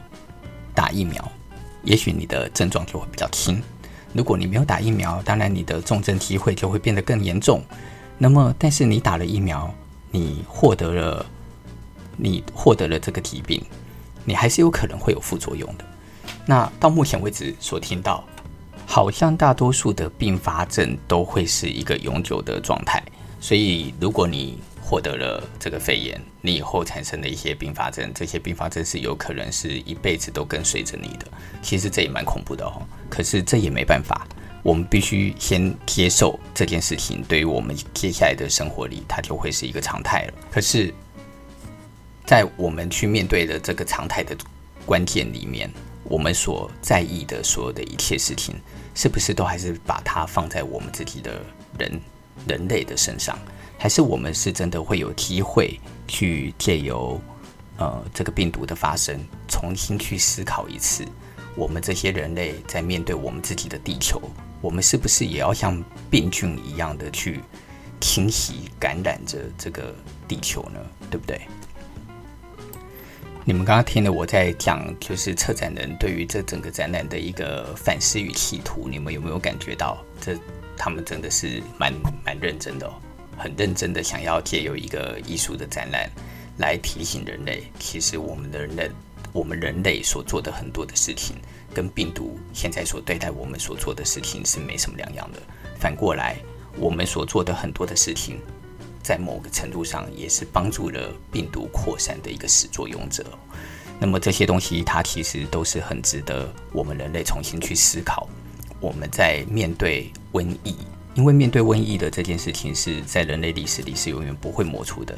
[0.75, 1.31] 打疫苗，
[1.83, 3.55] 也许你的症状就会比较轻；
[4.13, 7.63] 如果你没有打疫苗，当然你的重症机会就会变得更严重。
[8.19, 9.73] 那么，但是你打了疫苗，
[10.11, 11.25] 你获得了。
[12.19, 13.63] 你获得了这个疾病，
[14.25, 15.85] 你还是有可能会有副作用的。
[16.47, 18.23] 那到目前为止所听到，
[18.87, 23.03] 好像大多数的并发症都会是一个永久的状态。
[23.39, 31.27] 所以，如果你获得了这个肺炎，你以后产生的一些并发症，这些并发症是有可能是一辈子都跟随着你的。
[31.61, 32.81] 其实这也蛮恐怖的哦。
[33.09, 34.25] 可是这也没办法，
[34.63, 40.33] 我们必须先接受这件事情，对于我们接下来的生活里，它就会是一个常态了。
[40.49, 40.93] 可是。
[42.25, 44.35] 在我们去面对的这个常态的
[44.85, 45.71] 关键里面，
[46.09, 48.55] 我们所在意的所有的一切事情，
[48.95, 51.41] 是不是都还是把它放在我们自己的
[51.77, 52.01] 人
[52.47, 53.37] 人类的身上？
[53.77, 57.21] 还是我们是真的会有机会去借由
[57.77, 61.05] 呃这个病毒的发生，重新去思考一次，
[61.55, 64.19] 我们这些人类在面对我们自己的地球，
[64.61, 67.41] 我们是不是也要像病菌一样的去
[67.99, 69.93] 侵袭、感染着这个
[70.27, 70.79] 地球呢？
[71.11, 71.41] 对不对？
[73.47, 80.37] 你们刚刚听了我在讲，就是策展人对于这整个展览的一个反思与企图，你们有没有感觉到，这
[80.75, 81.93] 他们真的是蛮
[82.25, 82.91] 蛮认真的哦，
[83.37, 86.11] 很认真的想要借由一个艺术的展览
[86.57, 88.91] 来提醒人类，其实我们的人类，
[89.31, 91.37] 我们人类所做的很多的事情，
[91.73, 95.41] 跟病毒现在所对待我们所做的事情是没什么两样的。
[95.79, 96.35] 反过来，
[96.77, 98.41] 我们所做的很多的事情。
[99.07, 103.23] 在某个程度上，也是帮助了病毒扩散的一个始作俑者。
[103.97, 108.27] 那么这些东西，它其实都是很值得我们人类重新去思考。
[108.81, 110.75] 我们在面对瘟疫，
[111.15, 115.17] 因为面对瘟疫的这件事情，是在人类历史里是永远不会抹除的。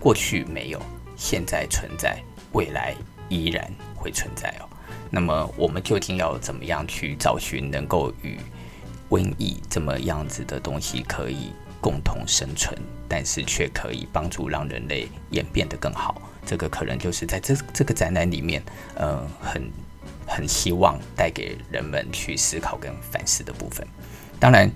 [0.00, 0.82] 过去没有，
[1.16, 2.20] 现在存在，
[2.54, 2.92] 未来
[3.28, 4.68] 依然会存在哦。
[5.10, 8.36] 那么我们究竟要怎么样去找寻能够与
[9.10, 12.76] 瘟疫这么样子的东西可以共同生存，
[13.08, 16.20] 但是却可以帮助让人类演变得更好。
[16.44, 18.62] 这个可能就是在这这个展览里面，
[18.94, 19.70] 呃，很
[20.26, 23.86] 很希望带给人们去思考跟反思的部分。
[24.40, 24.70] 当然，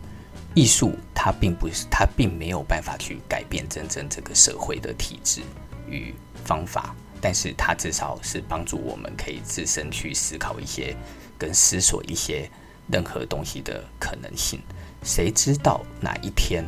[0.55, 5.41] 艺术它并不是，它并没有办法去改变真正这个社会的体制
[5.89, 10.95] 与方法，但是它至少是帮助我们可以自身去思考一些
[11.39, 12.51] 跟思索一些
[12.91, 14.61] 任何东西的可能性。
[15.03, 16.65] 谁知道哪一天？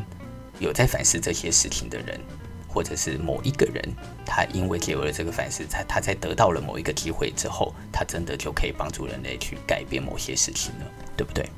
[0.58, 2.20] 有在反思这些事情的人，
[2.68, 3.82] 或者是某一个人，
[4.26, 10.86] 他因为借由了这个反思，他他在得到了某一个机会之后，他真的就可以帮助人类去改变某些事情了，
[11.16, 11.48] 对不对？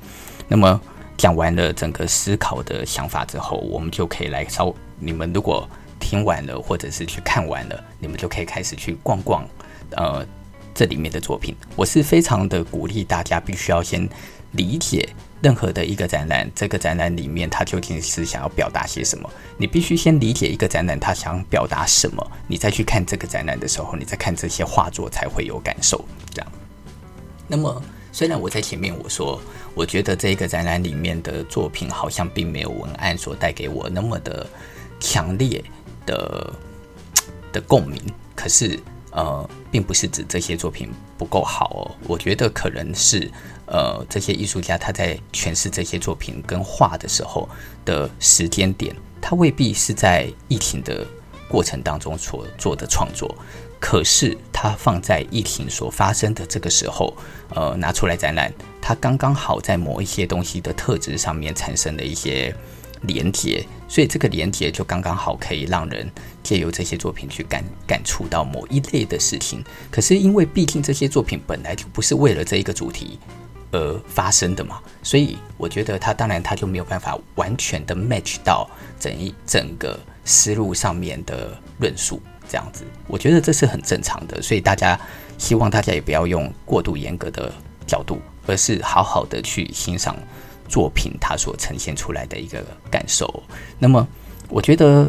[0.49, 0.80] 那么
[1.16, 5.68] 讲完了整个思考的想法之后，我们就可以来稍，你们如果
[5.99, 9.49] 听完了，或者是去看完了，你们就可以开始去逛逛，
[9.92, 10.24] 呃，
[10.74, 11.57] 这里面的作品。
[11.74, 14.07] 我是非常的鼓励大家，必须要先
[14.57, 15.09] 理解。
[15.42, 19.30] 任何的一个展览，这个展览里面它究竟是想要表达些什么？
[19.59, 26.02] 你必须先理解一个展览它想表达什么，你再去看这个展览的时候，你再看这些画作才会有感受。
[26.32, 26.52] 这样。
[27.46, 27.80] 那么，
[28.11, 29.40] 虽然我在前面我说，
[29.74, 34.44] 我觉得这个展览里面的作品好像并没有文案所带给我那么的
[34.98, 35.62] 强烈
[36.07, 36.52] 的
[37.52, 38.02] 的共鸣，
[38.34, 38.80] 可是。
[39.12, 43.30] 呃，并不是指这些作品不够好哦，我觉得可能是，
[43.67, 47.49] 呃，这些艺术家他在诠释这些作品跟画的时候
[47.85, 51.07] 的时间点，他未必是在疫情的
[51.49, 53.35] 过程当中所做的创作，
[53.81, 57.17] 可是他放在疫情所发生的这个时候，
[57.51, 62.55] 呃，拿出来展览，他刚刚好在某一些东西的特质上面产生了一些。
[63.03, 66.11] 连接，所以这个连接就刚刚好可以让人
[66.43, 69.62] 借由这些作品去感感触到某一类的事情。
[69.91, 73.19] 可是因为毕竟这些作品本来就不是为了这一个主题
[73.73, 82.85] 而发生的嘛，所以我觉得他当然他就没有办法完全的 match 到整一整个思路上面的论述这样子。
[83.07, 84.99] 我觉得这是很正常的，所以大家
[85.39, 87.53] 希望大家也不要用过度严格的
[87.87, 90.17] 角度，而是好好的去欣赏。
[90.69, 92.61] 作品它所呈现出来的一个
[92.91, 93.41] 感受，
[93.79, 94.05] 那么
[94.49, 95.09] 我觉得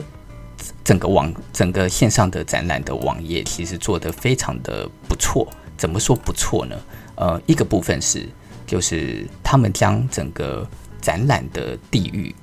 [0.83, 5.47] 整个网整个线上的展览的网页其实做得非常的不错。
[5.75, 6.75] 怎么说不错呢？
[7.15, 8.29] 呃，一个部分是
[8.67, 10.67] 就是他们将整个
[11.01, 12.35] 展览的地域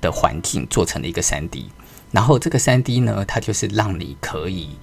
[0.00, 1.68] 的环境做成了一个三 D，
[2.12, 4.76] 然后这个三 D 呢，它就是让你可以，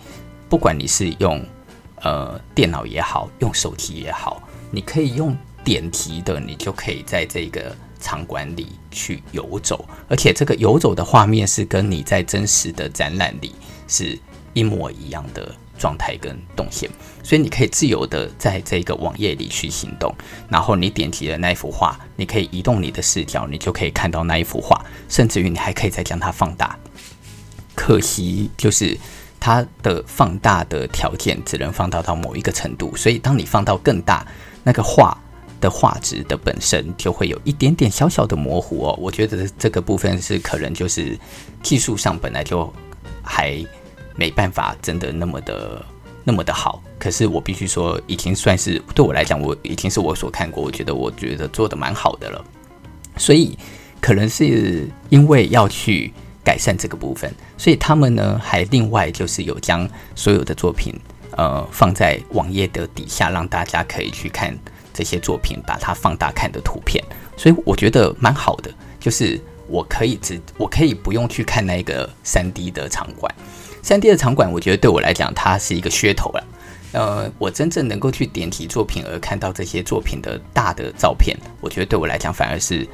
[0.50, 1.46] 不管你是用
[2.02, 4.42] 呃电脑也好，用手机也好，
[4.72, 13.54] 你可以用点击的，你就可以在这个场馆里去游走，而且这个游走的画面是跟你在真实的展览里
[13.88, 14.18] 是
[14.54, 16.90] 一模一样的状态跟动线，
[17.24, 20.14] 所以你可以自由的在这个网页里去行动，
[20.50, 26.78] 然后你点击了那一幅画，你可以移动你的视角，你就可以看到那一幅画，甚至于你还可以再将它放大。
[27.76, 28.98] 可惜就是
[29.40, 34.26] 它的放大的条件只能放大到某一个程度，所以当你放到更大，
[34.64, 35.18] 那个画
[35.62, 38.98] 的画质的本身就会有一点点小小的模糊哦。
[39.00, 41.18] 我觉得这个部分是可能就是
[41.62, 42.74] 技术上本来就
[43.22, 43.64] 还。
[44.18, 45.86] 没办法，真的那么的
[46.26, 46.84] 那么的好。
[47.00, 52.44] 可是我必须说，已经算是对我来讲，我已经是我所看过，我觉得我觉得做得蛮好的了。
[53.16, 53.58] 所以
[54.02, 56.12] 可能是因为要去
[56.44, 60.94] 改善这个部分，所以他们呢还另外就是有将所有的作品
[61.36, 64.58] 呃放在网页的底下，让大家可以去看
[64.94, 67.04] 这些作品，把它放大看的图片。
[67.38, 73.34] 所以我觉得蛮好的，就是我可以只我可以不用去看那个三 D 的场馆。
[73.88, 76.44] 三 D 的场馆，我觉得对我来讲，它是一个噱头了。
[76.92, 82.86] 呃，我真正能够去点题作品而看到这些作品的大的照片，我觉得对我来讲反而是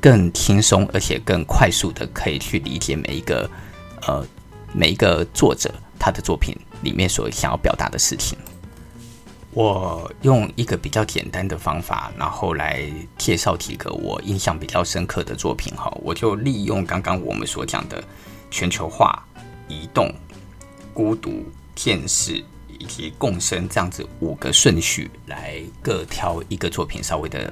[0.00, 3.48] 更轻松，而且更快速的可以去理解每一个
[4.08, 4.26] 呃
[4.72, 8.36] 每一个作者他的作品里面所想要表达的事情。
[9.52, 12.82] 我用一个比较简单的方法，然后来
[13.16, 15.96] 介绍几个我印象比较深刻的作品哈。
[16.02, 18.02] 我就利用刚刚我们所讲的
[18.50, 19.24] 全球化、
[19.68, 20.12] 移动。
[21.00, 21.42] 孤独、
[21.74, 22.44] 见识
[22.78, 27.50] 以及共生这样子五个顺序来各挑一个作品，稍微的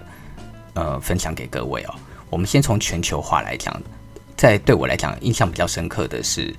[0.75, 1.95] 呃分享给各位哦。
[2.29, 3.75] 我们先从全球化来讲，
[4.37, 6.55] 在对我来讲印象比较深刻的是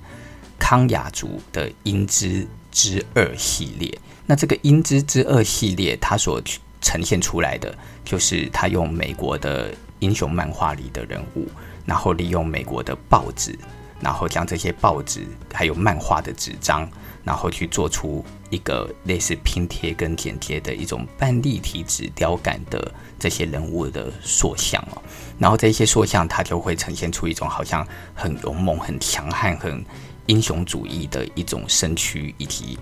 [0.58, 3.96] 康雅族的《音之之二》系列。
[4.26, 6.42] 那这个《音之之二》系列，它所
[6.80, 7.72] 呈现出来的
[8.04, 11.46] 就是他用美国的英雄漫画里的人物，
[11.86, 13.56] 然后利用美国的报纸。
[14.00, 16.88] 然后将这些报纸还有漫画的纸张，
[17.22, 25.02] 然后去做出一个类似拼贴跟剪接的一种半立体纸雕感的这些人物的塑像哦。
[25.38, 29.84] 然后这些塑像它就会呈现出一种好像很勇猛、很强悍、很
[30.26, 32.78] 英雄主义的一种身躯以及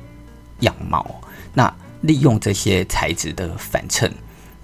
[0.60, 1.20] 样貌。
[1.52, 4.12] 那利用这些材质的反衬，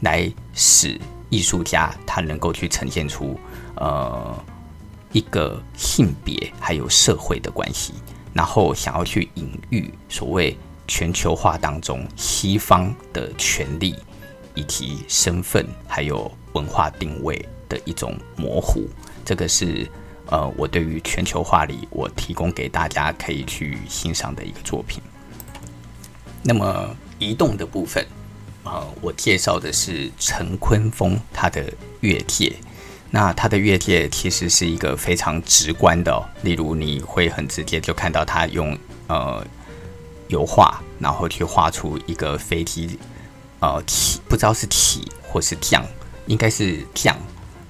[0.01, 1.01] 来使
[1.31, 3.37] 艺术家他能够去呈现出
[3.75, 4.45] 呃。
[5.15, 7.95] 一个性别还有社会的关系，
[8.33, 10.59] 然后想要去隐喻所谓
[10.89, 13.95] 全球化当中西方的权利
[14.55, 18.89] 以及身份还有文化定位的一种模糊，
[19.25, 19.89] 这个是
[20.27, 25.01] 呃我对于全球化里我提供给大家可以去欣赏的一个作品。
[26.43, 28.05] 那么移动的部分，
[28.65, 32.53] 呃，我介绍的是陈坤锋他的越界。
[33.15, 39.47] 那它的越界其实是一个非常直观的，例如你会很直接就看到他用呃
[40.27, 42.99] 油画，然后去画出一个飞机
[43.61, 45.85] 呃起，不知道是起或是降，
[46.27, 47.17] 应该是降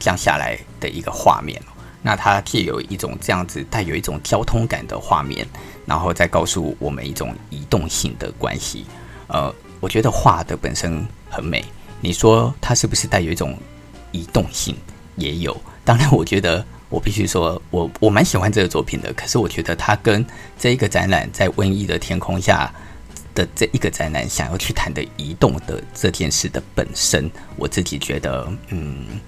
[0.00, 1.60] 降下来的一个画面。
[2.00, 5.46] 那它既有一种这样子带有一种交通感的画面，
[5.84, 8.86] 然后再告诉我们一种移动性的关系。
[9.26, 11.62] 呃，我觉得画的本身很美，
[12.00, 13.54] 你说它是不是带有一种
[14.10, 14.74] 移动性？
[15.16, 19.12] 也有，当然，我觉得我必须说，我我蛮喜欢这个作品的。
[19.12, 20.24] 可是，我觉得它跟
[20.58, 22.72] 这一个展览在瘟疫的天空下
[23.34, 29.20] 的这一个展览想要去谈的移动的这件事的本身，我自己觉得，嗯，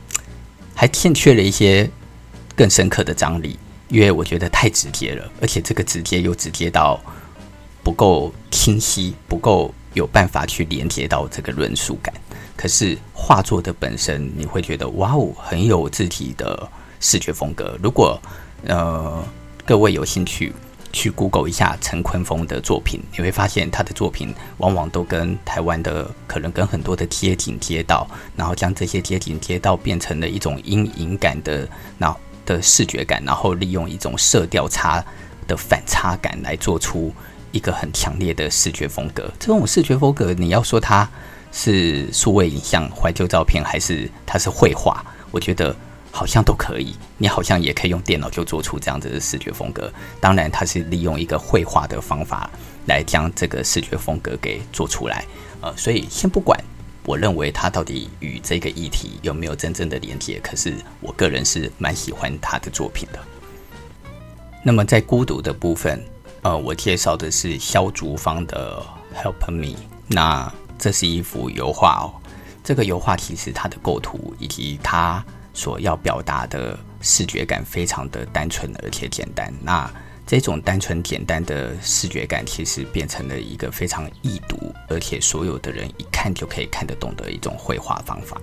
[0.75, 1.89] 还欠缺了一些
[2.55, 3.59] 更深刻的张力，
[3.89, 7.01] 因为我觉得太直接了，而且这个直接又直接到
[7.83, 12.15] 不够清晰，不够有办法去连接到这个论述感。
[12.57, 16.69] 可是画作的本身，你会觉得哇哦，很有自己的
[17.01, 17.79] 视觉风格。
[17.83, 18.19] 如果
[18.67, 19.23] 呃
[19.65, 20.55] 各位有兴趣
[20.93, 35.05] 去 Google 一下陈坤峰的作品，你会发现他的作品往往都跟台湾的可能跟很多的街景街道，然后将这些街景街道变成了一种阴影感的那的视觉感，然后利用一种色调差
[35.47, 37.13] 的反差感来做出
[37.53, 39.31] 一个很强烈的视觉风格。
[39.39, 41.07] 这种视觉风格，你要说它。
[41.53, 45.05] 是数位影像、怀旧照片，还是它是绘画？
[45.31, 45.75] 我觉得
[46.11, 46.95] 好像都可以。
[47.19, 49.93] 你好像也可以用电脑就做出这样子的视觉风格。
[50.21, 52.51] 当然，它是利用一个绘画的方法
[52.87, 55.25] 来将这个视觉风格给做出来。
[55.63, 56.59] 呃，所以先不管
[57.05, 60.39] 我认为他到底与这个议题有没有真正的连接？
[60.43, 63.19] 可是我个人是蛮喜欢他的作品的。
[64.63, 66.05] 那么在孤独的部分，
[66.43, 68.85] 呃，我介绍的是萧竹芳的
[69.23, 69.67] 《Help Me》。
[70.09, 72.15] 那这是一幅油画哦。
[72.63, 75.25] 这个油画其实它的构图以及它
[75.55, 79.53] 所要表达的视觉感非常的单纯而且简单。
[79.63, 79.89] 那
[80.27, 88.37] 这种单纯简单的视觉感，其实变成了一个非常易读，而且所有的人一看就可以看得懂的一种绘画方法。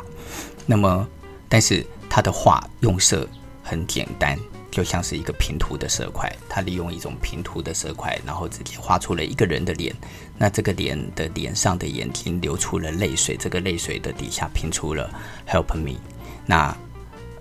[0.65, 1.05] 那么，
[1.49, 3.27] 但是他的画用色
[3.61, 4.39] 很简单，
[4.73, 6.29] 就像是一个平涂的色块。
[6.49, 9.95] 他利用一种平涂的色块，然后直接画出了一个人的脸。
[10.37, 15.09] 那这个脸的脸上的眼睛流出了泪水，这个泪水的底下拼出了
[15.47, 15.99] “Help me”。
[16.45, 16.75] 那，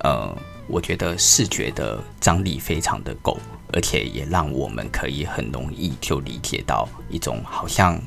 [0.00, 0.36] 呃，
[0.68, 3.38] 我觉得视觉的张力非常的够。
[3.74, 7.98] 而且也让我们可以很容易就理解到一种好像，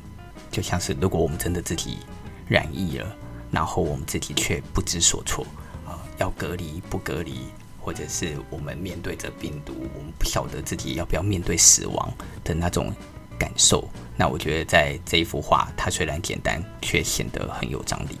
[0.48, 1.98] 就像是如果我们真的自己
[2.46, 3.16] 染疫了，
[3.50, 5.44] 然后我们自己却不知所措
[5.84, 7.40] 啊，要隔离不隔离，
[7.86, 12.12] 或者是我们面对着病毒，我们不晓得自己要不要面对死亡
[12.42, 12.92] 的那种
[13.38, 13.88] 感受。
[14.16, 18.18] 那我觉得在这一幅画，它虽然简单，却显得很有张力。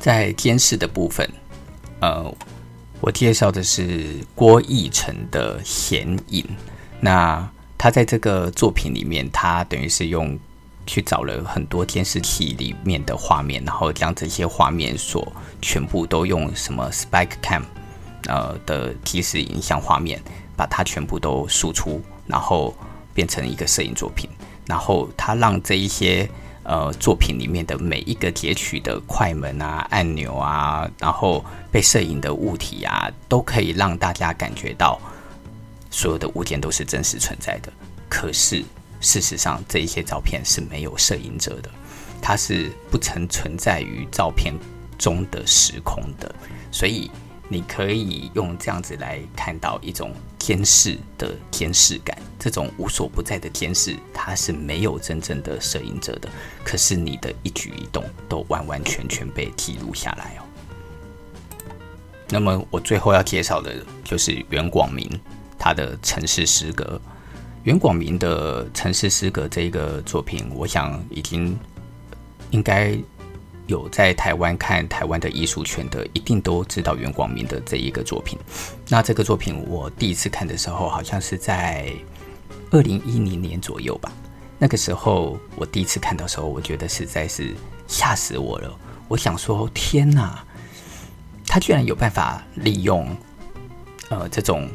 [0.00, 1.30] 在监视的部分，
[2.00, 2.34] 呃。
[3.02, 6.44] 我介绍的是郭义成的《显影》，
[7.00, 10.38] 那他在这个作品里面，他等于是用
[10.86, 17.62] 去找了很多监视器里面的画面，然后将这些画面所全部都用什么 Spike Cam
[18.26, 20.20] 呃的即时影像画面，
[20.56, 22.74] 把它全部都输出，然后
[23.14, 24.28] 变成一个摄影作品，
[24.66, 26.28] 然后他让这一些。
[26.62, 31.42] 呃，作品里面的每一个截取的快门啊、按钮啊，然后
[31.72, 35.00] 被摄影的物体啊，都可以让大家感觉到
[35.90, 37.72] 所有的物件都是真实存在的。
[38.10, 38.62] 可是
[39.00, 41.70] 事实上，这一些照片是没有摄影者的，
[42.20, 44.54] 它是不曾存在于照片
[44.98, 46.32] 中的时空的，
[46.70, 47.10] 所以。
[47.52, 56.28] 你可以用这样子来看到一种监视的监视感，这种无所不在的监视，它是没有真正的摄影者的，
[56.64, 60.46] 可是你的一举一动都完完全全被记录下来哦。
[62.28, 65.10] 那么我最后要介绍的就是袁广明
[65.58, 67.00] 他的城市诗歌。
[67.64, 71.58] 袁广明的城市诗歌这个作品，我想已经
[72.52, 72.96] 应该。
[73.70, 78.36] 有在台湾看台湾的艺术圈的，一定都知道袁广明的这一个作品。
[78.88, 81.92] 那这个作品我第一次看的时候，好像是在
[82.72, 84.12] 二零一零年左右吧。
[84.58, 87.54] 那个时候我第一次看到的时候，我觉得实在是
[87.86, 88.76] 吓死我了。
[89.06, 90.44] 我想说，天哪，
[91.46, 93.16] 他居然有办法利用
[94.08, 94.68] 呃这种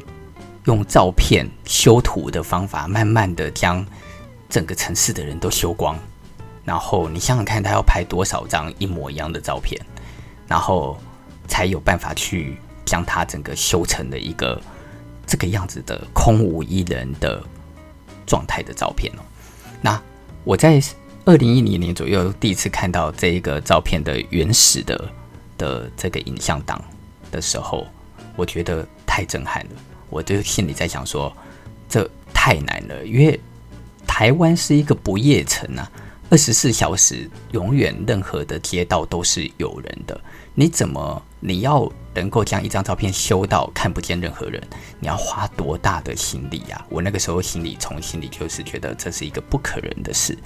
[0.64, 3.86] 用照片修图的方法，慢慢的将
[4.48, 5.98] 整个城市的人都修光。
[6.66, 9.80] 然后你想想看，他要拍多少张一模一样的照片，
[10.48, 10.98] 然后
[11.46, 14.60] 才有办法去将它整个修成的一个
[15.24, 17.40] 这个样子的空无一人的
[18.26, 19.22] 状态的照片哦。
[19.80, 20.02] 那
[20.42, 20.82] 我在
[21.24, 25.08] 二零一零年左右第一次看到这一个照片的原始的
[25.56, 26.84] 的这个影像档
[27.30, 27.86] 的时候，
[28.34, 29.70] 我觉得太震撼了。
[30.10, 31.32] 我就心里在想说，
[31.88, 33.38] 这太难了，因为
[34.04, 35.88] 台湾是一个不夜城啊。
[36.28, 40.20] 二十四小时，永远任何的街道都是有人的。
[40.54, 44.60] 你怎么你要能够将一张照片修到看不见任何人？
[44.98, 46.84] 你要花多大的心力呀？
[46.88, 50.36] 我那个时候心里从心里就是觉得这是一个不可能的事。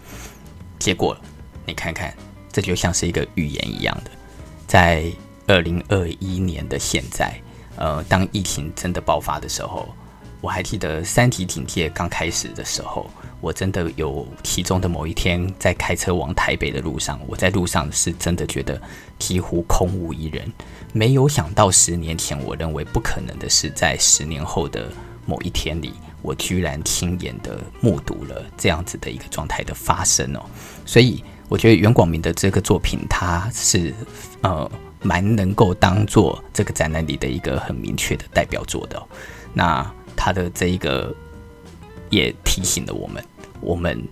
[0.78, 1.16] 结果
[1.64, 2.14] 你看看，
[2.52, 4.10] 这就像是一个预言一样的，
[4.66, 5.10] 在
[5.46, 7.40] 二零二一年的现在，
[7.76, 9.88] 呃，当疫情真的爆发的时候，
[10.40, 13.10] 我还记得三级警戒刚开始的时候。
[13.42, 18.78] 我真的有其中的某一天在开车往台北的路上，我在路上是真的觉得
[19.18, 20.46] 几乎空无一人。
[20.92, 24.92] 没有想到十年前我认为不可能的事，在十年后的
[25.24, 30.44] 某一天里，我居然亲眼的目睹了这样子的一个状态的发生哦。
[30.84, 33.94] 所以我觉得袁广明的这个作品，它是
[34.42, 34.70] 呃
[35.00, 39.02] 蛮能够当做这个展览里的一个很明确的代表作的。
[39.54, 41.14] 那他的这一个。
[42.10, 43.24] 也提醒了我们，
[43.60, 44.04] 我们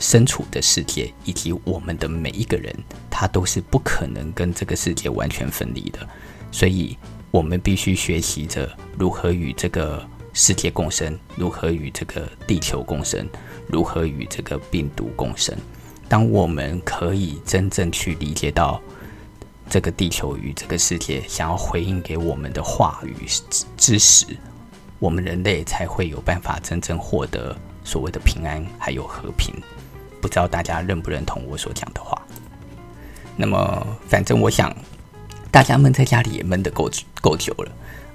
[0.00, 2.74] 身处的世界以及我们的每一个人，
[3.08, 6.04] 他都是不可能跟这个世界完全分离的，
[6.50, 6.98] 所以
[7.30, 8.68] 我们必须学习着
[8.98, 13.24] 如何与这个世界共生，如何与这个地球共生，
[13.68, 15.56] 如何与这个病毒共生。
[16.08, 18.82] 当我们可以真正去理解到
[19.70, 23.14] 这个地球与这个世界想要回应给我们的话语
[23.76, 24.26] 之时，
[24.98, 29.54] 我们人类才会有办法真正获得所谓的平安还有和平。
[30.20, 32.20] 不知道大家认不认同我所讲的话？
[33.36, 34.74] 那么，反正我想，
[35.50, 36.90] 大家闷在家里也闷得够
[37.20, 37.72] 够久了。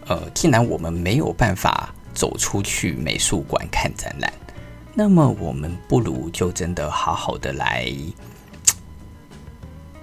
[0.08, 4.34] 呃，既然我们没有办法走出去美术馆看展览，
[4.94, 7.90] 那么我们不如就真的好好的来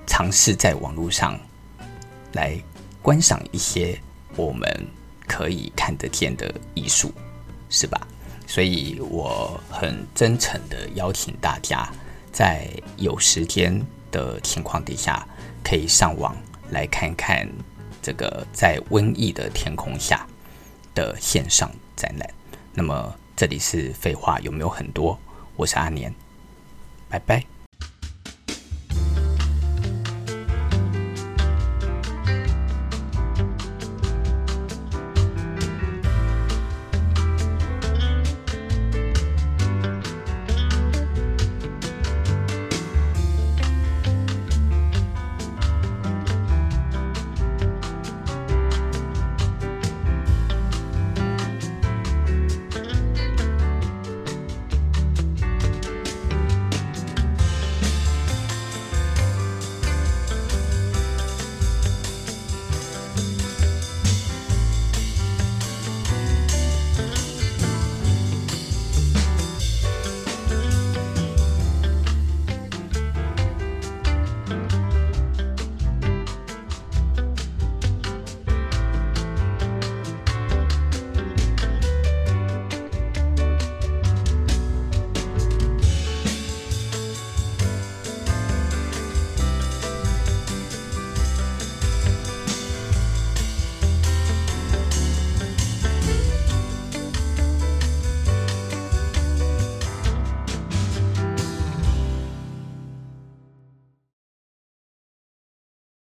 [0.07, 1.39] 尝试在网络上
[2.33, 2.59] 来
[3.03, 4.01] 观赏一些
[4.37, 4.87] 我们
[5.31, 7.13] 可以看得见的艺术，
[7.69, 8.05] 是吧？
[8.49, 11.89] 所以我很真诚的邀请大家，
[12.33, 15.25] 在有时间的情况底下，
[15.63, 16.37] 可以上网
[16.71, 17.49] 来看看
[18.03, 20.27] 这个在瘟疫的天空下
[20.97, 22.29] 的线上展览。
[22.75, 25.17] 那么这里是废话有没有很多？
[25.55, 26.13] 我是阿年，
[27.09, 27.60] 拜拜。